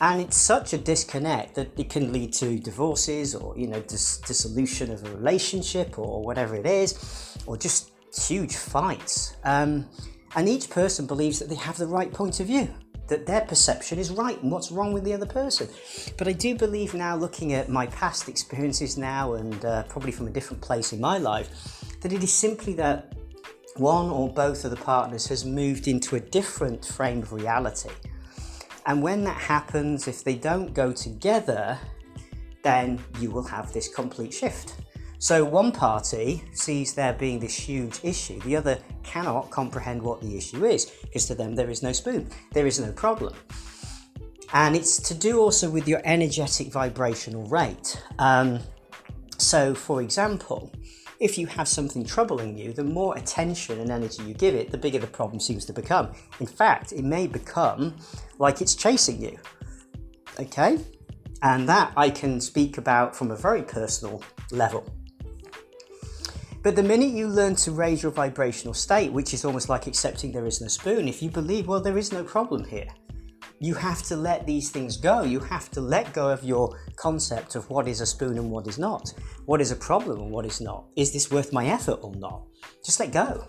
and 0.00 0.20
it's 0.20 0.36
such 0.36 0.72
a 0.72 0.78
disconnect 0.78 1.54
that 1.56 1.78
it 1.78 1.90
can 1.90 2.12
lead 2.12 2.32
to 2.34 2.58
divorces 2.58 3.34
or 3.34 3.56
you 3.56 3.66
know 3.66 3.80
dis- 3.80 4.18
dissolution 4.18 4.92
of 4.92 5.04
a 5.04 5.10
relationship 5.16 5.98
or 5.98 6.22
whatever 6.22 6.54
it 6.54 6.66
is 6.66 7.36
or 7.46 7.56
just 7.56 7.92
huge 8.14 8.56
fights. 8.56 9.36
Um, 9.44 9.88
and 10.36 10.48
each 10.48 10.70
person 10.70 11.06
believes 11.06 11.38
that 11.38 11.48
they 11.48 11.54
have 11.56 11.78
the 11.78 11.86
right 11.86 12.12
point 12.12 12.40
of 12.40 12.46
view 12.46 12.68
that 13.08 13.24
their 13.24 13.40
perception 13.40 13.98
is 13.98 14.10
right 14.10 14.40
and 14.42 14.52
what's 14.52 14.70
wrong 14.70 14.92
with 14.92 15.02
the 15.02 15.14
other 15.14 15.26
person. 15.26 15.68
But 16.16 16.28
i 16.28 16.32
do 16.32 16.54
believe 16.54 16.94
now 16.94 17.16
looking 17.16 17.54
at 17.54 17.68
my 17.68 17.86
past 17.86 18.28
experiences 18.28 18.98
now 18.98 19.34
and 19.34 19.64
uh, 19.64 19.82
probably 19.84 20.12
from 20.12 20.28
a 20.28 20.30
different 20.30 20.62
place 20.62 20.92
in 20.92 21.00
my 21.00 21.18
life 21.18 21.48
that 22.02 22.12
it 22.12 22.22
is 22.22 22.32
simply 22.32 22.74
that 22.74 23.14
one 23.76 24.10
or 24.10 24.28
both 24.28 24.64
of 24.64 24.70
the 24.70 24.76
partners 24.76 25.26
has 25.28 25.44
moved 25.44 25.88
into 25.88 26.16
a 26.16 26.20
different 26.20 26.84
frame 26.84 27.22
of 27.22 27.32
reality 27.32 27.90
and 28.88 29.02
when 29.02 29.22
that 29.24 29.36
happens, 29.36 30.08
if 30.08 30.24
they 30.24 30.34
don't 30.34 30.72
go 30.72 30.92
together, 30.92 31.78
then 32.62 32.98
you 33.20 33.30
will 33.30 33.42
have 33.44 33.70
this 33.70 33.86
complete 33.86 34.32
shift. 34.32 34.76
So 35.18 35.44
one 35.44 35.72
party 35.72 36.42
sees 36.54 36.94
there 36.94 37.12
being 37.12 37.38
this 37.38 37.54
huge 37.54 38.00
issue, 38.02 38.40
the 38.40 38.56
other 38.56 38.78
cannot 39.02 39.50
comprehend 39.50 40.00
what 40.00 40.22
the 40.22 40.38
issue 40.38 40.64
is 40.64 40.86
because 41.02 41.26
to 41.26 41.34
them 41.34 41.54
there 41.54 41.68
is 41.68 41.82
no 41.82 41.92
spoon, 41.92 42.30
there 42.52 42.66
is 42.66 42.80
no 42.80 42.90
problem. 42.92 43.34
And 44.54 44.74
it's 44.74 44.96
to 45.02 45.14
do 45.14 45.38
also 45.38 45.68
with 45.68 45.86
your 45.86 46.00
energetic 46.04 46.68
vibrational 46.68 47.46
rate. 47.48 48.02
Um, 48.18 48.60
so, 49.36 49.74
for 49.74 50.00
example, 50.00 50.72
if 51.20 51.36
you 51.36 51.46
have 51.46 51.66
something 51.66 52.04
troubling 52.04 52.56
you, 52.56 52.72
the 52.72 52.84
more 52.84 53.16
attention 53.16 53.80
and 53.80 53.90
energy 53.90 54.22
you 54.22 54.34
give 54.34 54.54
it, 54.54 54.70
the 54.70 54.78
bigger 54.78 54.98
the 54.98 55.06
problem 55.06 55.40
seems 55.40 55.64
to 55.64 55.72
become. 55.72 56.12
In 56.38 56.46
fact, 56.46 56.92
it 56.92 57.04
may 57.04 57.26
become 57.26 57.96
like 58.38 58.60
it's 58.60 58.74
chasing 58.74 59.22
you. 59.22 59.38
Okay? 60.38 60.78
And 61.42 61.68
that 61.68 61.92
I 61.96 62.10
can 62.10 62.40
speak 62.40 62.78
about 62.78 63.16
from 63.16 63.30
a 63.30 63.36
very 63.36 63.62
personal 63.62 64.22
level. 64.52 64.86
But 66.62 66.76
the 66.76 66.82
minute 66.82 67.10
you 67.10 67.28
learn 67.28 67.54
to 67.56 67.72
raise 67.72 68.02
your 68.02 68.12
vibrational 68.12 68.74
state, 68.74 69.12
which 69.12 69.32
is 69.32 69.44
almost 69.44 69.68
like 69.68 69.86
accepting 69.86 70.32
there 70.32 70.46
is 70.46 70.60
no 70.60 70.68
spoon, 70.68 71.08
if 71.08 71.22
you 71.22 71.30
believe, 71.30 71.68
well, 71.68 71.80
there 71.80 71.98
is 71.98 72.12
no 72.12 72.24
problem 72.24 72.64
here, 72.64 72.88
you 73.60 73.74
have 73.74 74.02
to 74.04 74.16
let 74.16 74.46
these 74.46 74.70
things 74.70 74.96
go. 74.96 75.22
You 75.22 75.40
have 75.40 75.70
to 75.72 75.80
let 75.80 76.12
go 76.12 76.30
of 76.30 76.44
your 76.44 76.78
concept 76.96 77.54
of 77.56 77.68
what 77.70 77.88
is 77.88 78.00
a 78.00 78.06
spoon 78.06 78.38
and 78.38 78.50
what 78.50 78.66
is 78.68 78.78
not. 78.78 79.12
What 79.48 79.62
is 79.62 79.70
a 79.70 79.76
problem 79.76 80.20
and 80.20 80.30
what 80.30 80.44
is 80.44 80.60
not. 80.60 80.84
Is 80.94 81.10
this 81.10 81.30
worth 81.30 81.54
my 81.54 81.68
effort 81.68 82.00
or 82.02 82.14
not? 82.16 82.42
Just 82.84 83.00
let 83.00 83.12
go. 83.12 83.46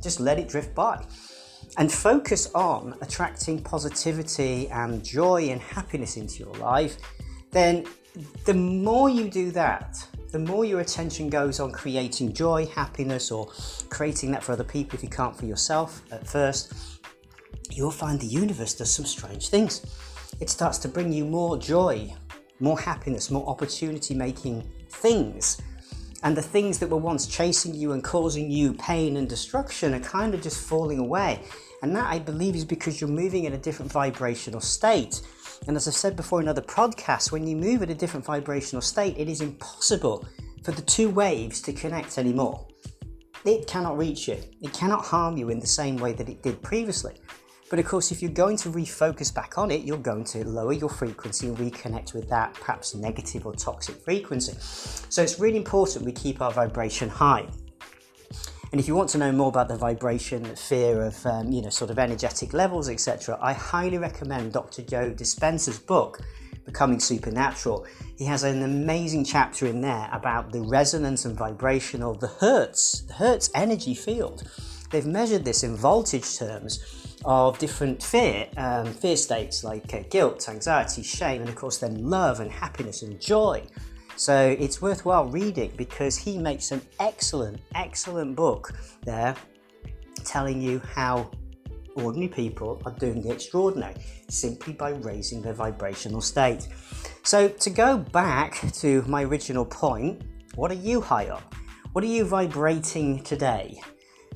Just 0.00 0.20
let 0.20 0.38
it 0.38 0.46
drift 0.46 0.76
by. 0.76 1.04
And 1.76 1.90
focus 1.90 2.48
on 2.54 2.94
attracting 3.00 3.60
positivity 3.64 4.68
and 4.68 5.04
joy 5.04 5.48
and 5.50 5.60
happiness 5.60 6.16
into 6.16 6.38
your 6.44 6.54
life. 6.54 6.98
Then, 7.50 7.84
the 8.44 8.54
more 8.54 9.08
you 9.10 9.28
do 9.28 9.50
that, 9.50 9.96
the 10.30 10.38
more 10.38 10.64
your 10.64 10.78
attention 10.78 11.28
goes 11.28 11.58
on 11.58 11.72
creating 11.72 12.32
joy, 12.32 12.66
happiness, 12.66 13.32
or 13.32 13.48
creating 13.88 14.30
that 14.30 14.44
for 14.44 14.52
other 14.52 14.62
people 14.62 14.96
if 14.96 15.02
you 15.02 15.08
can't 15.08 15.36
for 15.36 15.46
yourself 15.46 16.00
at 16.12 16.24
first, 16.24 17.00
you'll 17.72 17.90
find 17.90 18.20
the 18.20 18.26
universe 18.44 18.74
does 18.74 18.92
some 18.92 19.04
strange 19.04 19.48
things. 19.48 19.84
It 20.38 20.48
starts 20.48 20.78
to 20.78 20.88
bring 20.88 21.12
you 21.12 21.24
more 21.24 21.58
joy, 21.58 22.14
more 22.60 22.78
happiness, 22.78 23.30
more 23.30 23.48
opportunity 23.48 24.14
making 24.14 24.70
things. 24.88 25.60
And 26.22 26.36
the 26.36 26.42
things 26.42 26.78
that 26.78 26.88
were 26.88 26.98
once 26.98 27.26
chasing 27.26 27.74
you 27.74 27.92
and 27.92 28.04
causing 28.04 28.50
you 28.50 28.74
pain 28.74 29.16
and 29.16 29.28
destruction 29.28 29.94
are 29.94 30.00
kind 30.00 30.34
of 30.34 30.42
just 30.42 30.60
falling 30.68 30.98
away. 30.98 31.42
And 31.82 31.96
that, 31.96 32.06
I 32.06 32.18
believe, 32.18 32.54
is 32.54 32.64
because 32.64 33.00
you're 33.00 33.08
moving 33.08 33.44
in 33.44 33.54
a 33.54 33.58
different 33.58 33.90
vibrational 33.90 34.60
state. 34.60 35.22
And 35.66 35.76
as 35.76 35.88
I've 35.88 35.94
said 35.94 36.16
before 36.16 36.42
in 36.42 36.48
other 36.48 36.62
podcasts, 36.62 37.32
when 37.32 37.46
you 37.46 37.56
move 37.56 37.82
at 37.82 37.90
a 37.90 37.94
different 37.94 38.26
vibrational 38.26 38.82
state, 38.82 39.16
it 39.16 39.28
is 39.28 39.40
impossible 39.40 40.26
for 40.62 40.72
the 40.72 40.82
two 40.82 41.08
waves 41.08 41.62
to 41.62 41.72
connect 41.72 42.18
anymore. 42.18 42.66
It 43.46 43.66
cannot 43.66 43.96
reach 43.96 44.28
you, 44.28 44.38
it 44.60 44.72
cannot 44.74 45.02
harm 45.02 45.38
you 45.38 45.48
in 45.48 45.60
the 45.60 45.66
same 45.66 45.96
way 45.96 46.12
that 46.12 46.28
it 46.28 46.42
did 46.42 46.60
previously. 46.60 47.14
But 47.70 47.78
of 47.78 47.86
course, 47.86 48.10
if 48.10 48.20
you're 48.20 48.32
going 48.32 48.56
to 48.58 48.68
refocus 48.68 49.32
back 49.32 49.56
on 49.56 49.70
it, 49.70 49.82
you're 49.82 49.96
going 49.96 50.24
to 50.24 50.44
lower 50.44 50.72
your 50.72 50.88
frequency 50.88 51.46
and 51.46 51.56
reconnect 51.56 52.14
with 52.14 52.28
that 52.28 52.52
perhaps 52.54 52.96
negative 52.96 53.46
or 53.46 53.54
toxic 53.54 53.94
frequency. 54.02 54.54
So 54.58 55.22
it's 55.22 55.38
really 55.38 55.56
important 55.56 56.04
we 56.04 56.10
keep 56.10 56.42
our 56.42 56.50
vibration 56.50 57.08
high. 57.08 57.46
And 58.72 58.80
if 58.80 58.88
you 58.88 58.96
want 58.96 59.08
to 59.10 59.18
know 59.18 59.30
more 59.30 59.48
about 59.48 59.68
the 59.68 59.76
vibration, 59.76 60.44
fear 60.56 61.02
of, 61.02 61.24
um, 61.26 61.52
you 61.52 61.62
know, 61.62 61.70
sort 61.70 61.92
of 61.92 61.98
energetic 61.98 62.52
levels, 62.52 62.88
etc., 62.88 63.38
I 63.40 63.52
highly 63.52 63.98
recommend 63.98 64.52
Dr. 64.52 64.82
Joe 64.82 65.12
Dispenza's 65.12 65.78
book, 65.78 66.20
Becoming 66.64 66.98
Supernatural. 66.98 67.86
He 68.16 68.24
has 68.24 68.42
an 68.42 68.64
amazing 68.64 69.24
chapter 69.24 69.66
in 69.66 69.80
there 69.80 70.08
about 70.12 70.52
the 70.52 70.62
resonance 70.62 71.24
and 71.24 71.36
vibration 71.36 72.02
of 72.02 72.18
the 72.18 72.28
Hertz, 72.28 73.02
the 73.02 73.14
Hertz 73.14 73.48
energy 73.54 73.94
field. 73.94 74.48
They've 74.90 75.06
measured 75.06 75.44
this 75.44 75.62
in 75.62 75.76
voltage 75.76 76.36
terms 76.36 76.99
of 77.24 77.58
different 77.58 78.02
fear, 78.02 78.48
um, 78.56 78.86
fear 78.86 79.16
states 79.16 79.62
like 79.64 79.92
uh, 79.92 80.02
guilt, 80.10 80.48
anxiety, 80.48 81.02
shame, 81.02 81.40
and 81.40 81.48
of 81.48 81.56
course 81.56 81.78
then 81.78 82.08
love 82.08 82.40
and 82.40 82.50
happiness 82.50 83.02
and 83.02 83.20
joy. 83.20 83.62
So 84.16 84.56
it's 84.58 84.82
worthwhile 84.82 85.26
reading 85.26 85.72
because 85.76 86.16
he 86.16 86.38
makes 86.38 86.72
an 86.72 86.82
excellent, 86.98 87.60
excellent 87.74 88.36
book 88.36 88.72
there 89.02 89.34
telling 90.24 90.60
you 90.60 90.80
how 90.94 91.30
ordinary 91.94 92.28
people 92.28 92.80
are 92.84 92.92
doing 92.92 93.22
the 93.22 93.32
extraordinary 93.32 93.94
simply 94.28 94.72
by 94.72 94.90
raising 94.90 95.42
their 95.42 95.54
vibrational 95.54 96.20
state. 96.20 96.68
So 97.22 97.48
to 97.48 97.70
go 97.70 97.98
back 97.98 98.60
to 98.74 99.02
my 99.02 99.24
original 99.24 99.64
point, 99.64 100.22
what 100.54 100.70
are 100.70 100.74
you 100.74 101.00
high 101.00 101.30
on? 101.30 101.42
What 101.92 102.04
are 102.04 102.08
you 102.08 102.24
vibrating 102.24 103.22
today? 103.22 103.80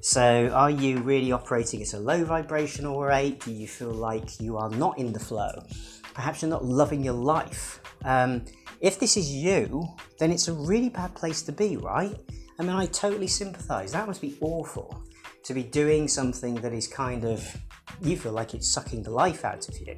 So, 0.05 0.51
are 0.53 0.69
you 0.69 0.99
really 0.99 1.33
operating 1.33 1.81
at 1.81 1.95
a 1.95 1.99
low 1.99 2.27
vibrational 2.27 3.01
rate? 3.01 3.41
Do 3.41 3.51
you 3.51 3.67
feel 3.67 3.91
like 3.91 4.39
you 4.39 4.59
are 4.59 4.69
not 4.69 4.99
in 4.99 5.15
the 5.15 5.19
flow? 5.19 5.65
Perhaps 6.13 6.43
you're 6.43 6.51
not 6.51 6.63
loving 6.63 7.03
your 7.03 7.15
life. 7.15 7.81
Um, 8.05 8.45
if 8.83 9.01
this 9.01 9.17
is 9.17 9.33
you, 9.33 9.83
then 10.19 10.31
it's 10.31 10.49
a 10.49 10.53
really 10.53 10.91
bad 10.91 11.15
place 11.15 11.41
to 11.45 11.53
be, 11.53 11.79
right? 11.79 12.15
I 12.59 12.63
mean, 12.63 12.77
I 12.77 12.85
totally 12.85 13.27
sympathize. 13.27 13.93
That 13.93 14.07
must 14.07 14.21
be 14.21 14.37
awful 14.43 15.03
to 15.43 15.55
be 15.55 15.63
doing 15.63 16.07
something 16.07 16.57
that 16.57 16.75
is 16.75 16.87
kind 16.87 17.25
of, 17.25 17.57
you 18.03 18.19
feel 18.19 18.33
like 18.33 18.53
it's 18.53 18.71
sucking 18.71 19.05
the 19.05 19.11
life 19.11 19.43
out 19.43 19.71
of 19.71 19.79
you. 19.79 19.97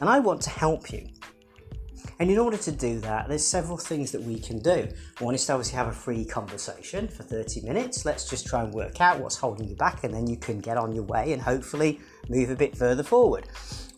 And 0.00 0.08
I 0.08 0.20
want 0.20 0.40
to 0.40 0.50
help 0.50 0.90
you. 0.90 1.06
And 2.20 2.30
in 2.30 2.38
order 2.38 2.56
to 2.56 2.72
do 2.72 3.00
that, 3.00 3.28
there's 3.28 3.46
several 3.46 3.76
things 3.76 4.12
that 4.12 4.22
we 4.22 4.38
can 4.38 4.60
do. 4.60 4.88
One 5.18 5.34
is 5.34 5.44
to 5.46 5.52
obviously 5.54 5.76
have 5.76 5.88
a 5.88 5.92
free 5.92 6.24
conversation 6.24 7.08
for 7.08 7.22
30 7.22 7.62
minutes. 7.62 8.04
Let's 8.04 8.28
just 8.28 8.46
try 8.46 8.62
and 8.62 8.72
work 8.72 9.00
out 9.00 9.20
what's 9.20 9.36
holding 9.36 9.68
you 9.68 9.76
back, 9.76 10.04
and 10.04 10.14
then 10.14 10.26
you 10.26 10.36
can 10.36 10.60
get 10.60 10.76
on 10.76 10.94
your 10.94 11.04
way 11.04 11.32
and 11.32 11.42
hopefully 11.42 12.00
move 12.28 12.50
a 12.50 12.56
bit 12.56 12.76
further 12.76 13.02
forward. 13.02 13.48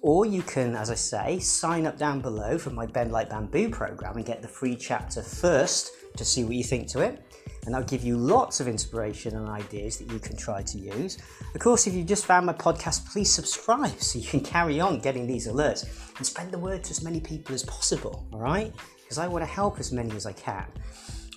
Or 0.02 0.25
you 0.25 0.42
can, 0.42 0.76
as 0.76 0.90
I 0.90 0.94
say, 0.94 1.38
sign 1.40 1.87
up 1.87 1.99
down 1.99 2.20
below 2.20 2.58
for 2.58 2.70
my 2.70 2.87
Bend 2.87 3.12
Like 3.12 3.28
Bamboo 3.28 3.70
program 3.70 4.16
and 4.16 4.25
get 4.25 4.40
the 4.40 4.49
free 4.49 4.76
chapter 4.76 5.23
first 5.23 5.90
to 6.16 6.25
see 6.25 6.44
what 6.44 6.54
you 6.54 6.64
think 6.64 6.88
to 6.88 7.00
it 7.00 7.25
and 7.66 7.75
I'll 7.75 7.85
give 7.85 8.04
you 8.04 8.16
lots 8.16 8.61
of 8.61 8.68
inspiration 8.68 9.37
and 9.37 9.49
ideas 9.49 9.99
that 9.99 10.11
you 10.11 10.18
can 10.18 10.37
try 10.37 10.62
to 10.62 10.78
use. 10.78 11.18
Of 11.54 11.61
course, 11.61 11.87
if 11.87 11.94
you 11.94 12.04
just 12.04 12.25
found 12.25 12.46
my 12.46 12.52
podcast, 12.52 13.11
please 13.11 13.32
subscribe 13.32 14.00
so 14.00 14.18
you 14.18 14.26
can 14.26 14.40
carry 14.40 14.80
on 14.80 15.00
getting 15.00 15.26
these 15.26 15.49
alerts 15.49 15.85
and 16.16 16.26
spread 16.26 16.50
the 16.50 16.58
word 16.58 16.85
to 16.85 16.90
as 16.90 17.02
many 17.02 17.20
people 17.20 17.54
as 17.54 17.64
possible, 17.64 18.26
all 18.32 18.40
right? 18.40 18.73
Because 19.02 19.18
I 19.18 19.26
want 19.28 19.42
to 19.42 19.50
help 19.50 19.78
as 19.78 19.92
many 19.92 20.14
as 20.16 20.26
I 20.26 20.32
can. 20.32 20.66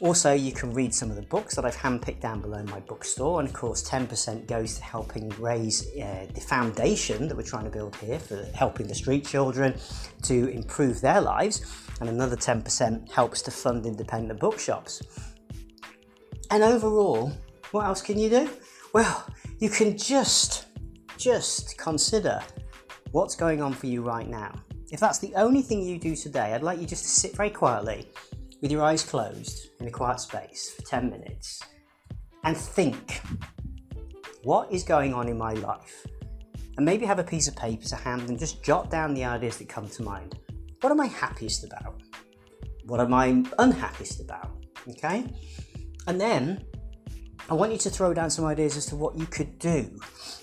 Also, 0.02 0.32
you 0.32 0.54
can 0.54 0.74
read 0.74 0.94
some 0.94 1.10
of 1.10 1.18
the 1.18 1.22
books 1.24 1.56
that 1.56 1.66
I've 1.66 1.76
handpicked 1.76 2.22
down 2.22 2.40
below 2.40 2.60
in 2.60 2.66
my 2.68 2.80
bookstore, 2.80 3.42
and 3.42 3.50
of 3.50 3.54
course, 3.54 3.84
10% 3.84 4.48
goes 4.48 4.76
to 4.76 4.84
helping 4.84 5.28
raise 5.40 5.86
uh, 5.98 6.26
the 6.34 6.40
foundation 6.40 7.28
that 7.28 7.36
we're 7.36 7.44
trying 7.44 7.66
to 7.66 7.70
build 7.70 7.98
here 7.98 8.18
for 8.18 8.46
helping 8.54 8.88
the 8.88 8.96
street 8.96 9.26
children 9.26 9.76
to 10.24 10.48
improve 10.52 11.02
their 11.02 11.20
lives, 11.20 11.66
and 12.00 12.08
another 12.08 12.38
10% 12.38 13.12
helps 13.12 13.42
to 13.42 13.52
fund 13.52 13.86
independent 13.86 14.40
bookshops. 14.40 15.02
And 16.52 16.64
overall, 16.64 17.32
what 17.72 17.86
else 17.86 18.02
can 18.02 18.18
you 18.18 18.30
do? 18.30 18.50
Well, 18.94 19.28
you 19.60 19.70
can 19.70 19.98
just, 19.98 20.66
just 21.18 21.78
consider 21.78 22.42
what's 23.12 23.36
going 23.36 23.62
on 23.62 23.74
for 23.74 23.86
you 23.86 24.02
right 24.02 24.28
now. 24.28 24.60
If 24.92 25.00
that's 25.00 25.20
the 25.20 25.34
only 25.36 25.62
thing 25.62 25.84
you 25.84 26.00
do 26.00 26.16
today, 26.16 26.54
I'd 26.54 26.64
like 26.64 26.80
you 26.80 26.88
just 26.88 27.04
to 27.04 27.10
sit 27.10 27.36
very 27.36 27.52
quietly 27.52 28.08
with 28.62 28.72
your 28.72 28.84
eyes 28.84 29.04
closed 29.04 29.70
in 29.80 29.88
a 29.88 29.92
quiet 29.92 30.20
space 30.20 30.72
for 30.72 30.82
10 30.82 31.10
minutes 31.10 31.62
and 32.44 32.58
think 32.58 33.22
what 34.44 34.72
is 34.72 34.84
going 34.84 35.14
on 35.14 35.28
in 35.28 35.38
my 35.38 35.54
life? 35.54 36.08
And 36.78 36.86
maybe 36.86 37.06
have 37.06 37.20
a 37.20 37.24
piece 37.24 37.48
of 37.48 37.56
paper 37.56 37.84
to 37.86 37.96
hand 37.96 38.30
and 38.30 38.40
just 38.40 38.64
jot 38.64 38.90
down 38.90 39.14
the 39.14 39.26
ideas 39.26 39.58
that 39.58 39.68
come 39.68 39.88
to 39.90 40.02
mind. 40.02 40.40
What 40.82 40.92
am 40.92 41.02
I 41.02 41.08
happiest 41.08 41.66
about? 41.66 42.02
What 42.86 43.02
am 43.02 43.14
I 43.14 43.44
unhappiest 43.60 44.22
about? 44.22 44.50
Okay? 44.90 45.26
And 46.10 46.20
then 46.20 46.66
I 47.52 47.54
want 47.54 47.72
you 47.72 47.78
to 47.78 47.90
throw 47.90 48.16
down 48.16 48.32
some 48.32 48.44
ideas 48.44 48.76
as 48.76 48.88
to 48.88 48.96
what 48.96 49.16
you 49.16 49.28
could 49.28 49.60
do 49.60 49.96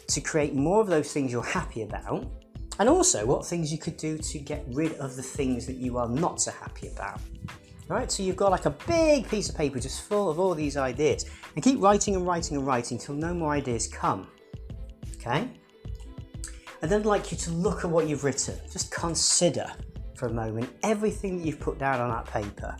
to 0.06 0.20
create 0.20 0.54
more 0.54 0.80
of 0.80 0.86
those 0.86 1.12
things 1.12 1.32
you're 1.32 1.42
happy 1.42 1.82
about, 1.82 2.24
and 2.78 2.88
also 2.88 3.26
what 3.26 3.44
things 3.44 3.72
you 3.72 3.78
could 3.78 3.96
do 3.96 4.16
to 4.16 4.38
get 4.38 4.64
rid 4.68 4.92
of 4.98 5.16
the 5.16 5.22
things 5.22 5.66
that 5.66 5.74
you 5.74 5.98
are 5.98 6.08
not 6.08 6.40
so 6.40 6.52
happy 6.52 6.86
about. 6.86 7.20
Right, 7.88 8.10
so 8.10 8.22
you've 8.22 8.36
got 8.36 8.52
like 8.52 8.66
a 8.66 8.70
big 8.70 9.28
piece 9.28 9.48
of 9.48 9.56
paper 9.56 9.80
just 9.80 10.02
full 10.02 10.30
of 10.30 10.38
all 10.38 10.54
these 10.54 10.76
ideas, 10.76 11.26
and 11.56 11.64
keep 11.64 11.80
writing 11.80 12.14
and 12.14 12.24
writing 12.24 12.56
and 12.56 12.64
writing 12.64 12.96
until 12.96 13.16
no 13.16 13.34
more 13.34 13.52
ideas 13.52 13.88
come. 13.88 14.28
Okay? 15.16 15.48
And 16.80 16.90
then 16.92 17.00
I'd 17.00 17.06
like 17.06 17.32
you 17.32 17.38
to 17.38 17.50
look 17.50 17.84
at 17.84 17.90
what 17.90 18.06
you've 18.06 18.22
written. 18.22 18.56
Just 18.70 18.92
consider 18.92 19.66
for 20.14 20.28
a 20.28 20.32
moment 20.32 20.70
everything 20.84 21.38
that 21.38 21.44
you've 21.44 21.58
put 21.58 21.76
down 21.76 22.00
on 22.00 22.10
that 22.10 22.26
paper 22.26 22.76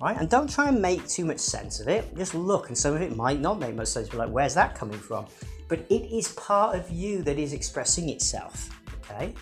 right? 0.00 0.16
And 0.16 0.28
don't 0.28 0.48
try 0.48 0.68
and 0.68 0.80
make 0.80 1.06
too 1.08 1.24
much 1.24 1.38
sense 1.38 1.80
of 1.80 1.88
it. 1.88 2.16
Just 2.16 2.34
look, 2.34 2.68
and 2.68 2.78
some 2.78 2.94
of 2.94 3.02
it 3.02 3.16
might 3.16 3.40
not 3.40 3.58
make 3.58 3.74
much 3.74 3.88
sense. 3.88 4.08
But 4.08 4.18
like, 4.18 4.30
where's 4.30 4.54
that 4.54 4.74
coming 4.74 4.98
from? 4.98 5.26
But 5.68 5.80
it 5.90 6.10
is 6.10 6.28
part 6.32 6.76
of 6.76 6.90
you 6.90 7.22
that 7.22 7.38
is 7.38 7.52
expressing 7.52 8.08
itself, 8.08 8.70
okay? 9.04 9.34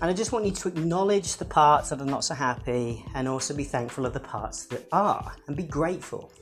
And 0.00 0.10
I 0.10 0.12
just 0.12 0.32
want 0.32 0.44
you 0.44 0.50
to 0.52 0.68
acknowledge 0.68 1.36
the 1.36 1.44
parts 1.44 1.90
that 1.90 2.00
are 2.00 2.04
not 2.04 2.24
so 2.24 2.34
happy 2.34 3.04
and 3.14 3.26
also 3.26 3.54
be 3.54 3.64
thankful 3.64 4.06
of 4.06 4.12
the 4.12 4.20
parts 4.20 4.66
that 4.66 4.86
are 4.92 5.34
and 5.46 5.56
be 5.56 5.62
grateful. 5.62 6.32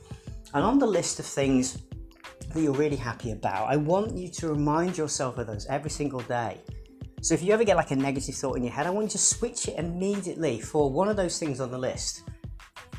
And 0.53 0.63
on 0.63 0.79
the 0.79 0.87
list 0.87 1.19
of 1.19 1.25
things 1.25 1.79
that 2.53 2.61
you're 2.61 2.73
really 2.73 2.95
happy 2.95 3.31
about, 3.31 3.69
I 3.69 3.77
want 3.77 4.15
you 4.15 4.27
to 4.29 4.49
remind 4.49 4.97
yourself 4.97 5.37
of 5.37 5.47
those 5.47 5.65
every 5.67 5.89
single 5.89 6.19
day. 6.21 6.59
So 7.21 7.33
if 7.33 7.41
you 7.41 7.53
ever 7.53 7.63
get 7.63 7.77
like 7.77 7.91
a 7.91 7.95
negative 7.95 8.35
thought 8.35 8.57
in 8.57 8.63
your 8.63 8.73
head, 8.73 8.85
I 8.85 8.89
want 8.89 9.05
you 9.05 9.11
to 9.11 9.17
switch 9.17 9.67
it 9.67 9.79
immediately 9.79 10.59
for 10.59 10.91
one 10.91 11.07
of 11.07 11.15
those 11.15 11.39
things 11.39 11.61
on 11.61 11.71
the 11.71 11.77
list. 11.77 12.23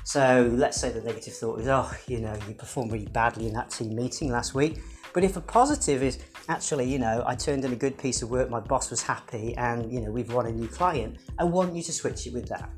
So 0.04 0.50
let's 0.52 0.78
say 0.78 0.90
the 0.90 1.00
negative 1.00 1.32
thought 1.32 1.60
is, 1.60 1.66
oh, 1.66 1.90
you 2.06 2.20
know, 2.20 2.34
you 2.46 2.54
performed 2.54 2.92
really 2.92 3.06
badly 3.06 3.46
in 3.46 3.54
that 3.54 3.70
team 3.70 3.96
meeting 3.96 4.30
last 4.30 4.54
week. 4.54 4.80
But 5.14 5.24
if 5.24 5.36
a 5.36 5.40
positive 5.40 6.02
is, 6.02 6.18
actually, 6.48 6.90
you 6.92 6.98
know, 6.98 7.24
I 7.26 7.34
turned 7.34 7.64
in 7.64 7.72
a 7.72 7.76
good 7.76 7.96
piece 7.96 8.20
of 8.20 8.30
work, 8.30 8.50
my 8.50 8.60
boss 8.60 8.90
was 8.90 9.00
happy, 9.00 9.56
and, 9.56 9.90
you 9.90 10.00
know, 10.00 10.10
we've 10.10 10.30
won 10.30 10.46
a 10.46 10.52
new 10.52 10.68
client, 10.68 11.18
I 11.38 11.44
want 11.44 11.74
you 11.74 11.82
to 11.82 11.92
switch 11.92 12.26
it 12.26 12.34
with 12.34 12.48
that. 12.48 12.68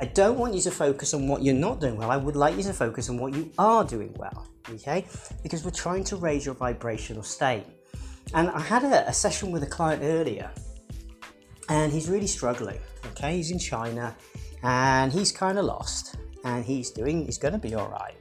I 0.00 0.06
don't 0.06 0.38
want 0.38 0.54
you 0.54 0.60
to 0.62 0.70
focus 0.70 1.14
on 1.14 1.28
what 1.28 1.42
you're 1.42 1.54
not 1.54 1.78
doing 1.78 1.96
well. 1.96 2.10
I 2.10 2.16
would 2.16 2.34
like 2.34 2.56
you 2.56 2.62
to 2.64 2.72
focus 2.72 3.10
on 3.10 3.18
what 3.18 3.34
you 3.34 3.52
are 3.58 3.84
doing 3.84 4.12
well, 4.18 4.48
okay? 4.70 5.06
Because 5.42 5.64
we're 5.64 5.70
trying 5.70 6.04
to 6.04 6.16
raise 6.16 6.44
your 6.44 6.54
vibrational 6.54 7.22
state. 7.22 7.66
And 8.34 8.48
I 8.48 8.60
had 8.60 8.82
a, 8.82 9.08
a 9.08 9.12
session 9.12 9.52
with 9.52 9.62
a 9.62 9.66
client 9.66 10.02
earlier, 10.02 10.50
and 11.68 11.92
he's 11.92 12.08
really 12.08 12.26
struggling, 12.26 12.80
okay? 13.12 13.36
He's 13.36 13.52
in 13.52 13.58
China, 13.58 14.16
and 14.62 15.12
he's 15.12 15.30
kind 15.30 15.58
of 15.58 15.66
lost 15.66 16.16
and 16.44 16.64
he's 16.64 16.90
doing, 16.90 17.24
he's 17.24 17.38
going 17.38 17.52
to 17.52 17.58
be 17.58 17.74
all 17.74 17.88
right. 17.88 18.14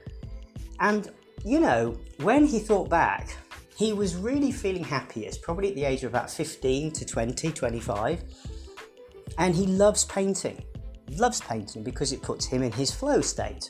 And, 0.79 1.11
you 1.45 1.59
know, 1.59 1.97
when 2.21 2.45
he 2.45 2.59
thought 2.59 2.89
back, 2.89 3.35
he 3.75 3.93
was 3.93 4.15
really 4.15 4.51
feeling 4.51 4.83
happiest, 4.83 5.41
probably 5.41 5.69
at 5.69 5.75
the 5.75 5.85
age 5.85 6.03
of 6.03 6.11
about 6.11 6.29
15 6.29 6.91
to 6.91 7.05
20, 7.05 7.51
25. 7.51 8.23
And 9.37 9.55
he 9.55 9.65
loves 9.65 10.03
painting. 10.05 10.63
Loves 11.11 11.39
painting 11.41 11.83
because 11.83 12.11
it 12.11 12.21
puts 12.21 12.45
him 12.45 12.61
in 12.61 12.71
his 12.71 12.91
flow 12.91 13.21
state. 13.21 13.69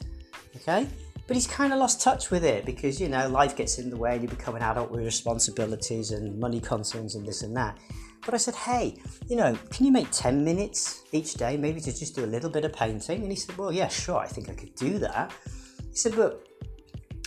Okay? 0.56 0.88
But 1.28 1.36
he's 1.36 1.46
kind 1.46 1.72
of 1.72 1.78
lost 1.78 2.02
touch 2.02 2.32
with 2.32 2.44
it 2.44 2.66
because, 2.66 3.00
you 3.00 3.08
know, 3.08 3.30
life 3.30 3.56
gets 3.56 3.78
in 3.78 3.92
the 3.92 3.98
way 3.98 4.14
and 4.14 4.24
you 4.24 4.28
become 4.28 4.56
an 4.56 4.64
adult 4.64 4.90
with 4.90 5.02
responsibilities 5.02 6.10
and 6.10 6.40
money 6.40 6.60
concerns 6.60 7.14
and 7.14 7.24
this 7.28 7.44
and 7.44 7.56
that. 7.56 7.78
But 8.26 8.34
I 8.34 8.38
said, 8.38 8.56
hey, 8.56 8.98
you 9.28 9.36
know, 9.36 9.58
can 9.72 9.86
you 9.86 9.92
make 9.92 10.08
10 10.12 10.44
minutes 10.44 11.04
each 11.12 11.36
day, 11.36 11.58
maybe 11.58 11.80
to 11.82 11.98
just 11.98 12.16
do 12.16 12.26
a 12.26 12.28
little 12.28 12.50
bit 12.50 12.66
of 12.66 12.74
painting? 12.74 13.22
And 13.22 13.32
he 13.32 13.36
said, 13.36 13.58
well, 13.58 13.72
yeah, 13.72 13.88
sure, 13.88 14.18
I 14.18 14.28
think 14.28 14.50
I 14.50 14.54
could 14.54 14.76
do 14.76 15.00
that. 15.00 15.32
He 15.90 15.96
said, 15.96 16.16
but 16.16 16.48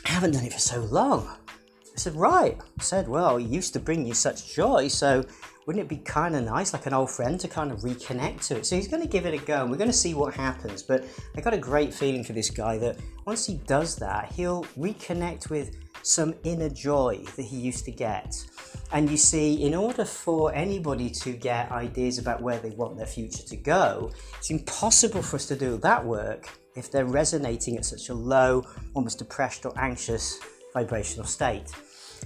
I 0.04 0.10
haven't 0.10 0.32
done 0.32 0.44
it 0.44 0.52
for 0.52 0.58
so 0.58 0.80
long. 0.80 1.28
I 1.28 1.98
said, 1.98 2.14
right. 2.14 2.58
I 2.78 2.82
said, 2.82 3.08
well, 3.08 3.36
it 3.36 3.44
used 3.44 3.72
to 3.74 3.80
bring 3.80 4.06
you 4.06 4.14
such 4.14 4.54
joy, 4.54 4.88
so 4.88 5.24
wouldn't 5.66 5.84
it 5.84 5.88
be 5.88 5.98
kind 5.98 6.34
of 6.34 6.44
nice, 6.44 6.72
like 6.72 6.86
an 6.86 6.94
old 6.94 7.10
friend, 7.10 7.38
to 7.40 7.48
kind 7.48 7.70
of 7.70 7.80
reconnect 7.80 8.46
to 8.48 8.56
it? 8.56 8.66
So 8.66 8.76
he's 8.76 8.88
going 8.88 9.02
to 9.02 9.08
give 9.08 9.26
it 9.26 9.34
a 9.34 9.44
go, 9.44 9.62
and 9.62 9.70
we're 9.70 9.76
going 9.76 9.90
to 9.90 9.96
see 9.96 10.14
what 10.14 10.34
happens. 10.34 10.82
But 10.82 11.04
I 11.36 11.40
got 11.40 11.54
a 11.54 11.58
great 11.58 11.92
feeling 11.92 12.24
for 12.24 12.32
this 12.32 12.50
guy 12.50 12.78
that 12.78 12.98
once 13.26 13.46
he 13.46 13.54
does 13.66 13.96
that, 13.96 14.32
he'll 14.32 14.64
reconnect 14.78 15.50
with 15.50 15.76
some 16.02 16.34
inner 16.44 16.68
joy 16.68 17.24
that 17.36 17.42
he 17.42 17.56
used 17.56 17.84
to 17.86 17.90
get. 17.92 18.44
And 18.92 19.08
you 19.08 19.16
see, 19.16 19.62
in 19.62 19.74
order 19.74 20.04
for 20.04 20.54
anybody 20.54 21.08
to 21.10 21.32
get 21.32 21.70
ideas 21.72 22.18
about 22.18 22.42
where 22.42 22.58
they 22.58 22.70
want 22.70 22.96
their 22.96 23.06
future 23.06 23.42
to 23.42 23.56
go, 23.56 24.12
it's 24.36 24.50
impossible 24.50 25.22
for 25.22 25.36
us 25.36 25.46
to 25.46 25.56
do 25.56 25.78
that 25.78 26.04
work 26.04 26.48
if 26.74 26.90
they're 26.90 27.06
resonating 27.06 27.76
at 27.76 27.84
such 27.84 28.08
a 28.08 28.14
low, 28.14 28.66
almost 28.94 29.18
depressed 29.18 29.64
or 29.64 29.72
anxious 29.78 30.38
vibrational 30.74 31.26
state. 31.26 31.70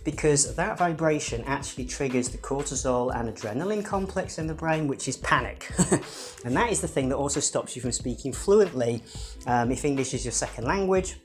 Because 0.05 0.55
that 0.57 0.77
vibration 0.77 1.43
actually 1.47 1.87
triggers 1.87 2.29
the 2.29 2.39
cortisol 2.39 3.15
and 3.15 3.35
adrenaline 3.35 3.85
complex 3.85 4.39
in 4.39 4.47
the 4.47 4.55
brain, 4.55 4.87
which 4.87 5.09
is 5.09 5.17
panic. 5.17 5.71
and 6.45 6.55
that 6.55 6.71
is 6.71 6.81
the 6.81 6.89
thing 6.89 7.09
that 7.09 7.17
also 7.17 7.41
stops 7.41 7.75
you 7.75 7.83
from 7.83 7.93
speaking 7.93 8.33
fluently. 8.33 9.03
Um, 9.47 9.71
if 9.71 9.85
English 9.85 10.15
is 10.15 10.25
your 10.25 10.33
second 10.33 10.65
language, 10.65 11.17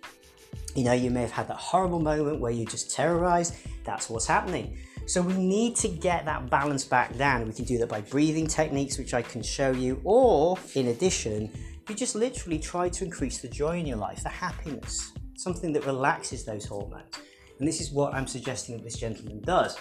you 0.76 0.84
know, 0.84 0.94
you 0.94 1.12
may 1.12 1.22
have 1.22 1.32
had 1.32 1.48
that 1.48 1.58
horrible 1.58 2.00
moment 2.00 2.40
where 2.40 2.52
you 2.52 2.66
just 2.66 2.92
terrorized. 2.92 3.56
That's 3.84 4.10
what's 4.10 4.26
happening. 4.26 4.78
So 5.08 5.22
we 5.22 5.34
need 5.34 5.76
to 5.78 5.88
get 5.88 6.26
that 6.26 6.50
balance 6.50 6.86
back 6.86 7.18
down. 7.18 7.48
We 7.48 7.54
can 7.54 7.66
do 7.66 7.78
that 7.80 7.90
by 7.90 8.02
breathing 8.02 8.48
techniques, 8.48 8.98
which 8.98 9.14
I 9.14 9.22
can 9.22 9.42
show 9.42 9.72
you, 9.72 10.00
or 10.04 10.58
in 10.76 10.88
addition, 10.88 11.52
you 11.90 11.96
just 11.96 12.16
literally 12.16 12.60
try 12.60 12.88
to 12.90 13.04
increase 13.04 13.40
the 13.40 13.50
joy 13.50 13.80
in 13.80 13.86
your 13.86 13.98
life, 13.98 14.24
the 14.24 14.30
happiness, 14.30 15.12
something 15.36 15.74
that 15.74 15.86
relaxes 15.86 16.46
those 16.46 16.66
hormones. 16.66 17.14
And 17.60 17.68
this 17.68 17.82
is 17.82 17.92
what 17.92 18.14
I'm 18.14 18.28
suggesting 18.28 18.78
that 18.78 18.84
this 18.84 18.98
gentleman 18.98 19.42
does. 19.42 19.78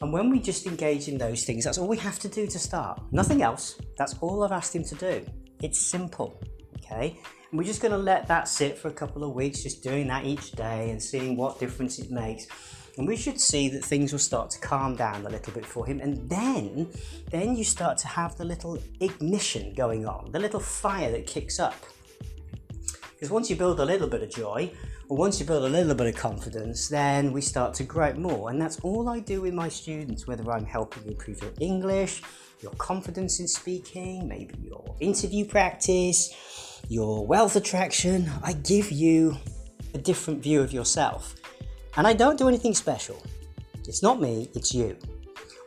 And 0.00 0.12
when 0.12 0.30
we 0.30 0.40
just 0.40 0.66
engage 0.66 1.08
in 1.08 1.18
those 1.18 1.44
things, 1.44 1.64
that's 1.64 1.76
all 1.76 1.88
we 1.88 1.98
have 1.98 2.18
to 2.20 2.28
do 2.28 2.46
to 2.46 2.58
start. 2.58 3.02
Nothing 3.12 3.42
else. 3.42 3.78
That's 3.98 4.14
all 4.20 4.44
I've 4.44 4.52
asked 4.52 4.74
him 4.74 4.84
to 4.84 4.94
do. 4.94 5.26
It's 5.62 5.78
simple. 5.78 6.40
Okay? 6.78 7.20
And 7.50 7.58
we're 7.58 7.64
just 7.64 7.82
going 7.82 7.92
to 7.92 7.98
let 7.98 8.28
that 8.28 8.48
sit 8.48 8.78
for 8.78 8.88
a 8.88 8.92
couple 8.92 9.24
of 9.24 9.34
weeks, 9.34 9.62
just 9.62 9.82
doing 9.82 10.06
that 10.06 10.24
each 10.24 10.52
day 10.52 10.90
and 10.90 11.02
seeing 11.02 11.36
what 11.36 11.58
difference 11.58 11.98
it 11.98 12.10
makes. 12.10 12.46
And 12.96 13.08
we 13.08 13.16
should 13.16 13.40
see 13.40 13.68
that 13.70 13.84
things 13.84 14.12
will 14.12 14.20
start 14.20 14.50
to 14.50 14.60
calm 14.60 14.94
down 14.94 15.26
a 15.26 15.28
little 15.28 15.52
bit 15.52 15.66
for 15.66 15.84
him. 15.84 16.00
And 16.00 16.28
then, 16.28 16.88
then 17.30 17.56
you 17.56 17.64
start 17.64 17.98
to 17.98 18.06
have 18.06 18.36
the 18.36 18.44
little 18.44 18.78
ignition 19.00 19.74
going 19.74 20.06
on, 20.06 20.30
the 20.30 20.38
little 20.38 20.60
fire 20.60 21.10
that 21.10 21.26
kicks 21.26 21.58
up. 21.58 21.74
Because 23.12 23.30
once 23.30 23.50
you 23.50 23.56
build 23.56 23.80
a 23.80 23.84
little 23.84 24.08
bit 24.08 24.22
of 24.22 24.30
joy, 24.30 24.70
or 25.08 25.16
once 25.16 25.40
you 25.40 25.46
build 25.46 25.64
a 25.64 25.68
little 25.68 25.94
bit 25.94 26.06
of 26.06 26.14
confidence, 26.14 26.88
then 26.88 27.32
we 27.32 27.40
start 27.40 27.74
to 27.74 27.84
grow 27.84 28.12
more. 28.14 28.50
And 28.50 28.62
that's 28.62 28.78
all 28.80 29.08
I 29.08 29.18
do 29.18 29.40
with 29.40 29.54
my 29.54 29.68
students, 29.68 30.26
whether 30.28 30.48
I'm 30.52 30.64
helping 30.64 31.02
you 31.04 31.10
improve 31.10 31.42
your 31.42 31.52
English, 31.58 32.22
your 32.62 32.72
confidence 32.72 33.40
in 33.40 33.48
speaking, 33.48 34.28
maybe 34.28 34.54
your 34.62 34.94
interview 35.00 35.44
practice, 35.46 36.69
your 36.90 37.24
wealth 37.24 37.54
attraction. 37.54 38.28
I 38.42 38.52
give 38.52 38.90
you 38.90 39.38
a 39.94 39.98
different 39.98 40.42
view 40.42 40.60
of 40.60 40.72
yourself. 40.72 41.36
And 41.96 42.04
I 42.04 42.12
don't 42.12 42.36
do 42.36 42.48
anything 42.48 42.74
special. 42.74 43.22
It's 43.86 44.02
not 44.02 44.20
me, 44.20 44.50
it's 44.54 44.74
you. 44.74 44.96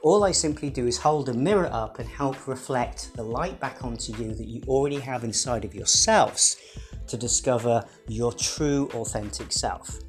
All 0.04 0.26
I 0.26 0.32
simply 0.32 0.70
do 0.70 0.86
is 0.86 0.98
hold 0.98 1.30
a 1.30 1.34
mirror 1.34 1.70
up 1.72 2.00
and 2.00 2.10
help 2.10 2.46
reflect 2.46 3.14
the 3.16 3.24
light 3.24 3.58
back 3.62 3.86
onto 3.86 4.12
you 4.18 4.34
that 4.34 4.48
you 4.48 4.64
already 4.68 5.00
have 5.00 5.24
inside 5.24 5.64
of 5.64 5.74
yourselves 5.74 6.58
to 7.08 7.16
discover 7.16 7.86
your 8.10 8.34
true, 8.34 8.90
authentic 8.94 9.54
self. 9.54 10.00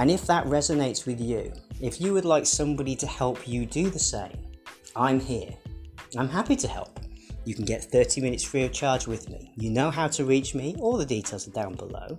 And 0.00 0.10
if 0.10 0.26
that 0.26 0.44
resonates 0.46 1.06
with 1.06 1.20
you, 1.20 1.52
if 1.80 2.00
you 2.00 2.12
would 2.14 2.24
like 2.24 2.46
somebody 2.46 2.96
to 2.96 3.06
help 3.06 3.46
you 3.46 3.64
do 3.64 3.90
the 3.90 3.98
same, 4.00 4.36
I'm 4.96 5.20
here. 5.20 5.54
I'm 6.18 6.28
happy 6.28 6.56
to 6.56 6.66
help. 6.66 6.98
You 7.44 7.54
can 7.54 7.64
get 7.64 7.84
30 7.84 8.20
minutes 8.20 8.44
free 8.44 8.64
of 8.64 8.72
charge 8.72 9.06
with 9.06 9.28
me. 9.28 9.52
You 9.56 9.70
know 9.70 9.90
how 9.90 10.08
to 10.08 10.24
reach 10.24 10.54
me, 10.54 10.76
all 10.78 10.96
the 10.96 11.06
details 11.06 11.48
are 11.48 11.52
down 11.52 11.74
below. 11.74 12.18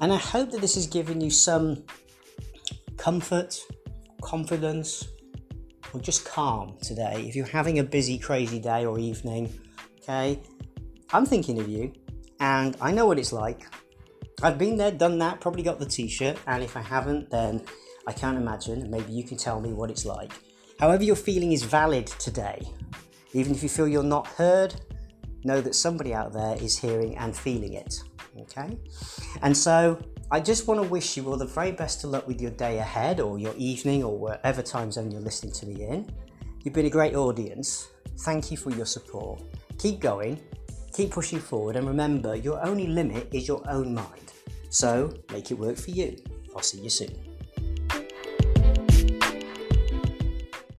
And 0.00 0.12
I 0.12 0.16
hope 0.16 0.50
that 0.50 0.60
this 0.60 0.74
has 0.74 0.86
given 0.86 1.20
you 1.20 1.30
some 1.30 1.84
comfort, 2.96 3.58
confidence, 4.20 5.08
or 5.92 6.00
just 6.00 6.24
calm 6.24 6.76
today. 6.82 7.24
If 7.26 7.36
you're 7.36 7.46
having 7.46 7.78
a 7.78 7.84
busy, 7.84 8.18
crazy 8.18 8.58
day 8.58 8.84
or 8.84 8.98
evening, 8.98 9.52
okay, 10.00 10.40
I'm 11.12 11.26
thinking 11.26 11.60
of 11.60 11.68
you 11.68 11.92
and 12.40 12.76
I 12.80 12.90
know 12.90 13.06
what 13.06 13.18
it's 13.18 13.32
like. 13.32 13.66
I've 14.42 14.58
been 14.58 14.76
there, 14.76 14.90
done 14.90 15.18
that, 15.18 15.40
probably 15.40 15.62
got 15.62 15.78
the 15.78 15.86
t 15.86 16.08
shirt, 16.08 16.36
and 16.48 16.64
if 16.64 16.76
I 16.76 16.82
haven't, 16.82 17.30
then 17.30 17.62
I 18.08 18.12
can't 18.12 18.36
imagine. 18.36 18.90
Maybe 18.90 19.12
you 19.12 19.22
can 19.22 19.36
tell 19.36 19.60
me 19.60 19.72
what 19.72 19.90
it's 19.90 20.04
like. 20.04 20.32
However, 20.80 21.04
your 21.04 21.14
feeling 21.14 21.52
is 21.52 21.62
valid 21.62 22.08
today. 22.08 22.60
Even 23.34 23.54
if 23.54 23.62
you 23.62 23.68
feel 23.68 23.88
you're 23.88 24.02
not 24.02 24.26
heard, 24.26 24.74
know 25.44 25.60
that 25.60 25.74
somebody 25.74 26.14
out 26.14 26.32
there 26.32 26.56
is 26.56 26.78
hearing 26.78 27.16
and 27.16 27.36
feeling 27.36 27.74
it. 27.74 28.02
Okay? 28.40 28.78
And 29.42 29.56
so 29.56 29.98
I 30.30 30.40
just 30.40 30.66
want 30.66 30.82
to 30.82 30.88
wish 30.88 31.16
you 31.16 31.28
all 31.28 31.36
the 31.36 31.46
very 31.46 31.72
best 31.72 32.04
of 32.04 32.10
luck 32.10 32.26
with 32.26 32.40
your 32.40 32.52
day 32.52 32.78
ahead 32.78 33.20
or 33.20 33.38
your 33.38 33.54
evening 33.56 34.04
or 34.04 34.18
whatever 34.18 34.62
time 34.62 34.90
zone 34.90 35.10
you're 35.10 35.20
listening 35.20 35.52
to 35.54 35.66
me 35.66 35.84
in. 35.84 36.10
You've 36.64 36.74
been 36.74 36.86
a 36.86 36.90
great 36.90 37.14
audience. 37.14 37.88
Thank 38.20 38.50
you 38.50 38.56
for 38.56 38.70
your 38.70 38.86
support. 38.86 39.42
Keep 39.78 40.00
going, 40.00 40.40
keep 40.92 41.10
pushing 41.10 41.40
forward, 41.40 41.76
and 41.76 41.86
remember 41.86 42.36
your 42.36 42.64
only 42.64 42.86
limit 42.86 43.28
is 43.32 43.48
your 43.48 43.62
own 43.68 43.94
mind. 43.94 44.32
So 44.70 45.12
make 45.32 45.50
it 45.50 45.58
work 45.58 45.76
for 45.76 45.90
you. 45.90 46.16
I'll 46.54 46.62
see 46.62 46.80
you 46.80 46.90
soon. 46.90 47.31